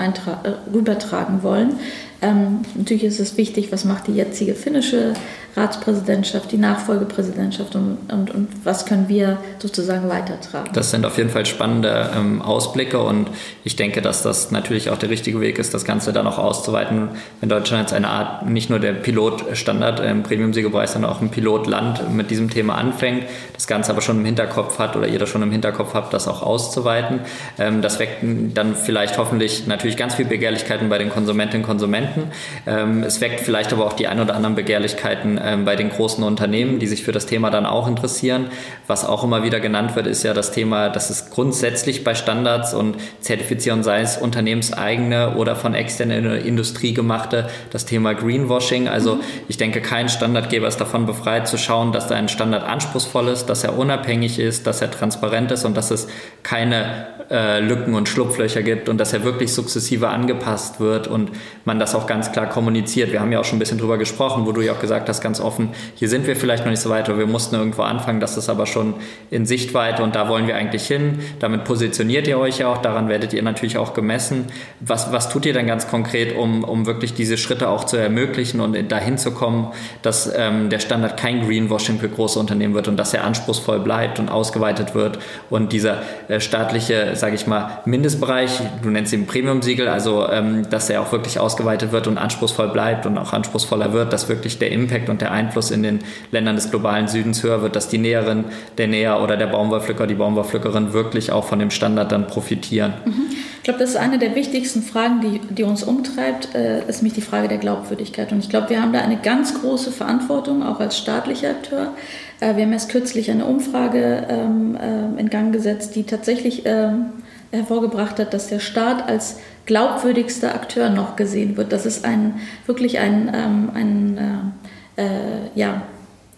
[0.74, 1.76] rübertragen wollen.
[2.22, 5.14] Ähm, natürlich ist es wichtig, was macht die jetzige finnische
[5.56, 10.70] Ratspräsidentschaft, die Nachfolgepräsidentschaft und, und, und was können wir sozusagen weitertragen.
[10.74, 13.30] Das sind auf jeden Fall spannende ähm, Ausblicke und
[13.64, 17.10] ich denke, dass das natürlich auch der richtige Weg ist, das Ganze dann auch auszuweiten,
[17.40, 22.14] wenn Deutschland jetzt eine Art, nicht nur der Pilotstandard im Premium-Siegerbereich, sondern auch ein Pilotland
[22.14, 25.42] mit diesem Thema anfängt, das Ganze aber schon im Hinterkopf hat oder ihr das schon
[25.42, 27.22] im Hinterkopf habt, das auch auszuweiten.
[27.58, 32.11] Ähm, das weckt dann vielleicht hoffentlich natürlich ganz viel Begehrlichkeiten bei den Konsumentinnen und Konsumenten
[32.12, 32.32] Konsumenten.
[32.66, 36.24] Ähm, es weckt vielleicht aber auch die ein oder anderen Begehrlichkeiten ähm, bei den großen
[36.24, 38.47] Unternehmen, die sich für das Thema dann auch interessieren.
[38.88, 42.74] Was auch immer wieder genannt wird, ist ja das Thema, dass es grundsätzlich bei Standards
[42.74, 48.88] und Zertifizierung, sei es unternehmenseigene oder von externer Industrie gemachte, das Thema Greenwashing.
[48.88, 49.22] Also mhm.
[49.47, 53.45] ich denke, kein Standardgeber ist davon befreit zu schauen, dass da ein Standard anspruchsvoll ist,
[53.45, 56.07] dass er unabhängig ist, dass er transparent ist und dass es
[56.43, 61.32] keine äh, Lücken und Schlupflöcher gibt und dass er wirklich sukzessive angepasst wird und
[61.66, 63.12] man das auch auch ganz klar kommuniziert.
[63.12, 65.22] Wir haben ja auch schon ein bisschen drüber gesprochen, wo du ja auch gesagt hast,
[65.22, 68.20] ganz offen, hier sind wir vielleicht noch nicht so weit, oder wir mussten irgendwo anfangen,
[68.20, 68.95] das ist aber schon
[69.30, 71.20] in Sichtweite und da wollen wir eigentlich hin.
[71.39, 74.47] Damit positioniert ihr euch ja auch, daran werdet ihr natürlich auch gemessen.
[74.80, 78.62] Was, was tut ihr denn ganz konkret, um, um wirklich diese Schritte auch zu ermöglichen
[78.62, 79.68] und dahin zu kommen,
[80.02, 84.20] dass ähm, der Standard kein Greenwashing für große Unternehmen wird und dass er anspruchsvoll bleibt
[84.20, 89.88] und ausgeweitet wird und dieser äh, staatliche, sage ich mal, Mindestbereich, du nennst ihn Premium-Siegel,
[89.88, 94.14] also ähm, dass er auch wirklich ausgeweitet wird und anspruchsvoll bleibt und auch anspruchsvoller wird,
[94.14, 96.00] dass wirklich der Impact und der Einfluss in den
[96.32, 98.46] Ländern des globalen Südens höher wird, dass die Näheren,
[98.78, 102.94] der Näher oder der Baumwollpflücker, die Baumwollpflückerin wirklich auch von dem Standard dann profitieren.
[103.06, 103.32] Mhm.
[103.62, 107.14] Ich glaube, das ist eine der wichtigsten Fragen, die, die uns umtreibt, äh, ist nämlich
[107.14, 108.32] die Frage der Glaubwürdigkeit.
[108.32, 111.94] Und ich glaube, wir haben da eine ganz große Verantwortung, auch als staatlicher Akteur.
[112.39, 117.12] Äh, wir haben erst kürzlich eine Umfrage ähm, äh, in Gang gesetzt, die tatsächlich ähm,
[117.52, 121.72] hervorgebracht hat, dass der Staat als glaubwürdigster Akteur noch gesehen wird.
[121.72, 124.53] Das ist ein, wirklich ein, ähm, ein
[124.97, 125.84] äh, äh, ja,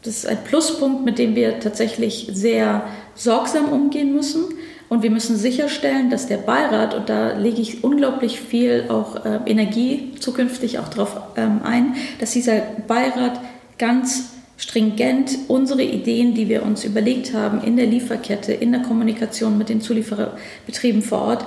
[0.03, 2.84] das ist ein Pluspunkt, mit dem wir tatsächlich sehr
[3.15, 4.43] sorgsam umgehen müssen.
[4.89, 9.39] Und wir müssen sicherstellen, dass der Beirat, und da lege ich unglaublich viel auch äh,
[9.45, 13.39] Energie zukünftig auch darauf ähm, ein, dass dieser Beirat
[13.80, 19.57] ganz stringent unsere Ideen, die wir uns überlegt haben in der Lieferkette, in der Kommunikation
[19.57, 21.45] mit den Zuliefererbetrieben vor Ort,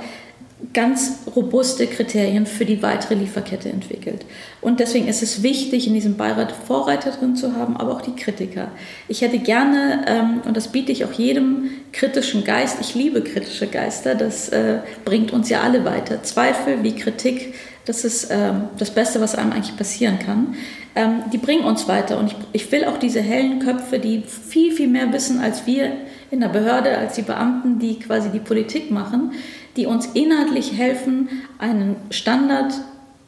[0.73, 4.25] ganz robuste Kriterien für die weitere Lieferkette entwickelt.
[4.63, 8.17] Und deswegen ist es wichtig, in diesem Beirat Vorreiter drin zu haben, aber auch die
[8.17, 8.69] Kritiker.
[9.07, 13.67] Ich hätte gerne, ähm, und das biete ich auch jedem kritischen Geist, ich liebe kritische
[13.67, 16.23] Geister, das äh, bringt uns ja alle weiter.
[16.23, 17.55] Zweifel wie Kritik,
[17.85, 20.55] das ist ähm, das Beste, was einem eigentlich passieren kann.
[20.95, 24.73] Ähm, die bringen uns weiter und ich, ich will auch diese hellen Köpfe, die viel,
[24.73, 25.93] viel mehr wissen als wir
[26.31, 29.33] in der Behörde, als die Beamten, die quasi die Politik machen,
[29.77, 32.73] die uns inhaltlich helfen, einen Standard,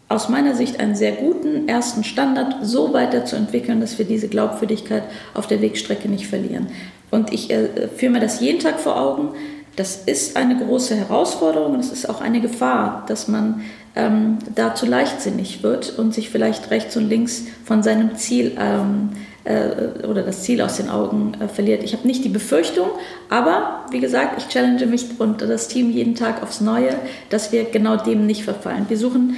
[0.08, 5.02] aus meiner Sicht einen sehr guten ersten Standard so weiterzuentwickeln, dass wir diese Glaubwürdigkeit
[5.34, 6.68] auf der Wegstrecke nicht verlieren.
[7.10, 9.34] Und ich äh, führe mir das jeden Tag vor Augen.
[9.76, 13.62] Das ist eine große Herausforderung und es ist auch eine Gefahr, dass man
[13.96, 19.10] ähm, da zu leichtsinnig wird und sich vielleicht rechts und links von seinem Ziel ähm,
[19.48, 21.82] äh, oder das Ziel aus den Augen äh, verliert.
[21.82, 22.88] Ich habe nicht die Befürchtung,
[23.30, 26.90] aber wie gesagt, ich challenge mich und das Team jeden Tag aufs Neue,
[27.30, 28.86] dass wir genau dem nicht verfallen.
[28.88, 29.34] Wir suchen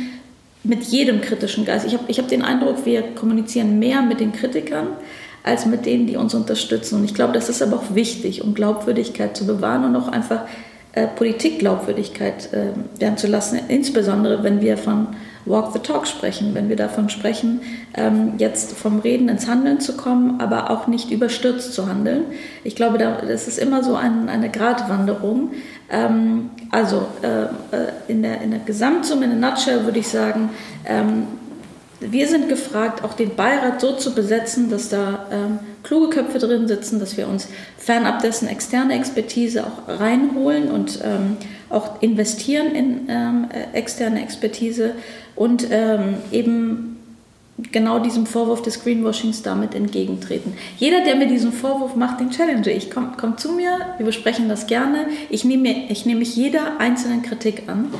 [0.64, 1.86] mit jedem kritischen Geist.
[1.86, 4.88] Ich habe ich hab den Eindruck, wir kommunizieren mehr mit den Kritikern
[5.42, 6.96] als mit denen, die uns unterstützen.
[6.96, 10.42] Und ich glaube, das ist aber auch wichtig, um Glaubwürdigkeit zu bewahren und auch einfach
[10.92, 15.06] äh, Politikglaubwürdigkeit äh, werden zu lassen, insbesondere wenn wir von
[15.46, 17.60] Walk the Talk sprechen, wenn wir davon sprechen,
[17.94, 22.24] ähm, jetzt vom Reden ins Handeln zu kommen, aber auch nicht überstürzt zu handeln.
[22.64, 25.52] Ich glaube, das ist immer so ein, eine Gratwanderung.
[25.90, 27.42] Ähm, also äh,
[27.74, 30.50] äh, in, der, in der Gesamtsumme, in der Nutshell würde ich sagen,
[30.84, 31.24] ähm,
[32.00, 36.68] wir sind gefragt, auch den Beirat so zu besetzen, dass da ähm, kluge Köpfe drin
[36.68, 41.36] sitzen, dass wir uns fernab dessen externe Expertise auch reinholen und ähm,
[41.68, 44.92] auch investieren in ähm, äh, externe Expertise
[45.36, 46.90] und ähm, eben
[47.72, 50.54] genau diesem Vorwurf des Greenwashings damit entgegentreten.
[50.78, 52.90] Jeder, der mir diesen Vorwurf macht, den challenge ich.
[52.90, 55.06] Komm, komm zu mir, wir besprechen das gerne.
[55.28, 57.92] Ich nehme, ich nehme mich jeder einzelnen Kritik an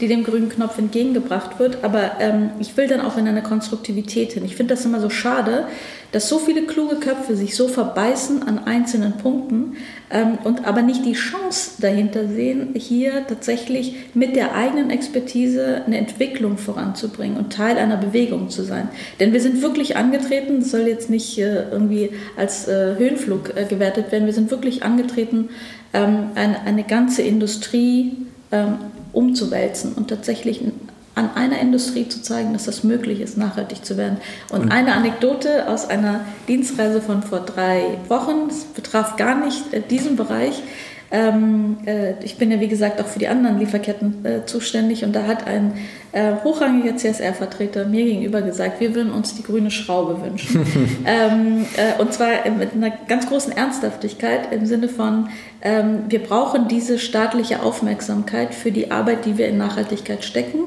[0.00, 1.78] die dem grünen Knopf entgegengebracht wird.
[1.82, 4.44] Aber ähm, ich will dann auch in eine Konstruktivität hin.
[4.44, 5.66] Ich finde das immer so schade,
[6.12, 9.76] dass so viele kluge Köpfe sich so verbeißen an einzelnen Punkten
[10.10, 15.98] ähm, und aber nicht die Chance dahinter sehen, hier tatsächlich mit der eigenen Expertise eine
[15.98, 18.88] Entwicklung voranzubringen und Teil einer Bewegung zu sein.
[19.20, 23.64] Denn wir sind wirklich angetreten, das soll jetzt nicht äh, irgendwie als äh, Höhenflug äh,
[23.66, 25.50] gewertet werden, wir sind wirklich angetreten,
[25.92, 28.12] ähm, eine, eine ganze Industrie
[28.52, 28.78] ähm,
[29.12, 30.60] umzuwälzen und tatsächlich
[31.14, 34.18] an einer Industrie zu zeigen, dass das möglich ist, nachhaltig zu werden.
[34.50, 39.72] Und, und eine Anekdote aus einer Dienstreise von vor drei Wochen, das betraf gar nicht
[39.72, 40.62] äh, diesen Bereich.
[41.10, 45.14] Ähm, äh, ich bin ja, wie gesagt, auch für die anderen Lieferketten äh, zuständig und
[45.14, 45.72] da hat ein
[46.12, 50.66] äh, hochrangiger CSR-Vertreter mir gegenüber gesagt, wir würden uns die grüne Schraube wünschen.
[51.06, 55.30] ähm, äh, und zwar mit einer ganz großen Ernsthaftigkeit im Sinne von,
[55.60, 60.60] wir brauchen diese staatliche Aufmerksamkeit für die Arbeit, die wir in Nachhaltigkeit stecken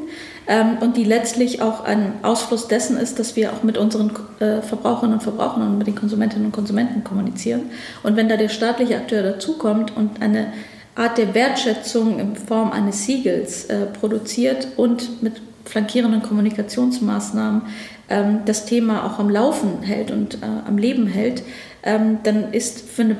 [0.48, 4.62] ähm, und die letztlich auch ein Ausfluss dessen ist, dass wir auch mit unseren äh,
[4.62, 7.70] Verbraucherinnen und Verbrauchern und mit den Konsumentinnen und Konsumenten kommunizieren.
[8.04, 10.48] Und wenn da der staatliche Akteur dazukommt und eine
[10.96, 17.62] Art der Wertschätzung in Form eines Siegels äh, produziert und mit flankierenden Kommunikationsmaßnahmen
[18.10, 21.44] ähm, das Thema auch am Laufen hält und äh, am Leben hält,
[21.84, 23.16] ähm, dann ist für eine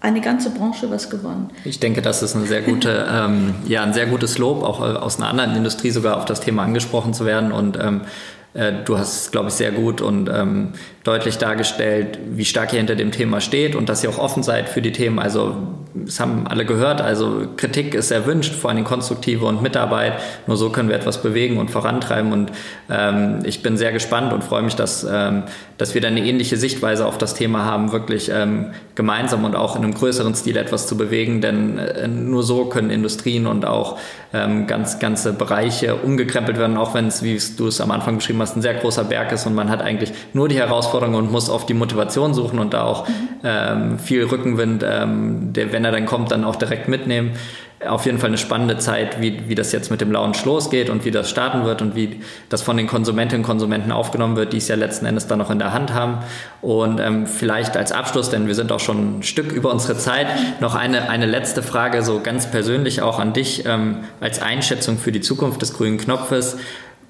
[0.00, 1.50] eine ganze Branche was gewonnen.
[1.64, 4.96] Ich denke, das ist eine sehr gute, ähm, ja, ein sehr gutes Lob, auch äh,
[4.96, 7.52] aus einer anderen Industrie sogar auf das Thema angesprochen zu werden.
[7.52, 8.02] Und ähm,
[8.54, 10.72] äh, du hast, glaube ich, sehr gut und ähm,
[11.04, 14.68] deutlich dargestellt, wie stark ihr hinter dem Thema steht und dass ihr auch offen seid
[14.68, 15.18] für die Themen.
[15.18, 15.56] Also,
[16.06, 20.12] es haben alle gehört, also Kritik ist erwünscht, vor allem konstruktive und Mitarbeit.
[20.46, 22.32] Nur so können wir etwas bewegen und vorantreiben.
[22.32, 22.52] Und
[22.88, 25.44] ähm, ich bin sehr gespannt und freue mich, dass, ähm,
[25.78, 29.74] dass wir da eine ähnliche Sichtweise auf das Thema haben, wirklich ähm, gemeinsam und auch
[29.74, 31.40] in einem größeren Stil etwas zu bewegen.
[31.40, 33.98] Denn äh, nur so können Industrien und auch
[34.32, 38.40] ähm, ganz, ganze Bereiche umgekrempelt werden, auch wenn es, wie du es am Anfang beschrieben
[38.40, 41.50] hast, ein sehr großer Berg ist und man hat eigentlich nur die Herausforderung und muss
[41.50, 43.06] auf die Motivation suchen und da auch
[43.44, 47.32] ähm, viel Rückenwind, ähm, der, wenn er dann kommt, dann auch direkt mitnehmen
[47.88, 51.06] auf jeden Fall eine spannende Zeit, wie, wie das jetzt mit dem Launch losgeht und
[51.06, 52.20] wie das starten wird und wie
[52.50, 55.50] das von den Konsumentinnen und Konsumenten aufgenommen wird, die es ja letzten Endes dann noch
[55.50, 56.18] in der Hand haben.
[56.60, 60.26] Und ähm, vielleicht als Abschluss, denn wir sind auch schon ein Stück über unsere Zeit,
[60.60, 65.12] noch eine, eine letzte Frage, so ganz persönlich auch an dich ähm, als Einschätzung für
[65.12, 66.58] die Zukunft des grünen Knopfes.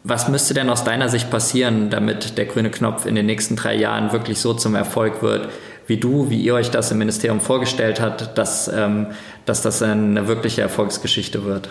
[0.02, 3.76] Was müsste denn aus deiner Sicht passieren, damit der grüne Knopf in den nächsten drei
[3.76, 5.50] Jahren wirklich so zum Erfolg wird,
[5.86, 9.08] wie du, wie ihr euch das im Ministerium vorgestellt habt, dass, ähm,
[9.44, 11.68] dass das eine wirkliche Erfolgsgeschichte wird?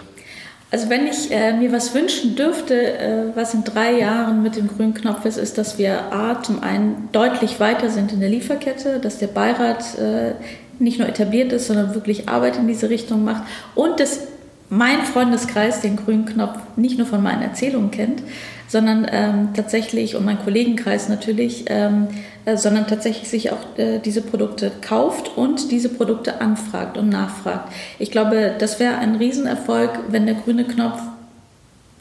[0.72, 4.68] Also wenn ich äh, mir was wünschen dürfte, äh, was in drei Jahren mit dem
[4.68, 9.00] grünen Knopf ist, ist, dass wir A, zum einen deutlich weiter sind in der Lieferkette,
[9.00, 10.34] dass der Beirat äh,
[10.78, 14.28] nicht nur etabliert ist, sondern wirklich Arbeit in diese Richtung macht und dass
[14.70, 18.22] mein Freundeskreis den grünen Knopf nicht nur von meinen Erzählungen kennt,
[18.68, 22.08] sondern ähm, tatsächlich, und mein Kollegenkreis natürlich, ähm,
[22.46, 27.74] äh, sondern tatsächlich sich auch äh, diese Produkte kauft und diese Produkte anfragt und nachfragt.
[27.98, 31.02] Ich glaube, das wäre ein Riesenerfolg, wenn der grüne Knopf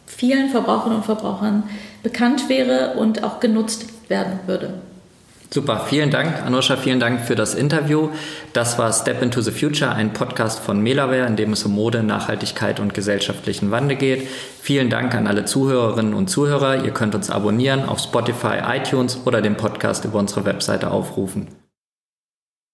[0.07, 1.62] vielen Verbraucherinnen und Verbrauchern
[2.03, 4.75] bekannt wäre und auch genutzt werden würde.
[5.51, 8.11] Super, vielen Dank, Anusha, vielen Dank für das Interview.
[8.53, 12.03] Das war Step into the Future, ein Podcast von Melaware, in dem es um Mode,
[12.03, 14.29] Nachhaltigkeit und gesellschaftlichen Wandel geht.
[14.61, 16.85] Vielen Dank an alle Zuhörerinnen und Zuhörer.
[16.85, 21.49] Ihr könnt uns abonnieren auf Spotify, iTunes oder den Podcast über unsere Webseite aufrufen.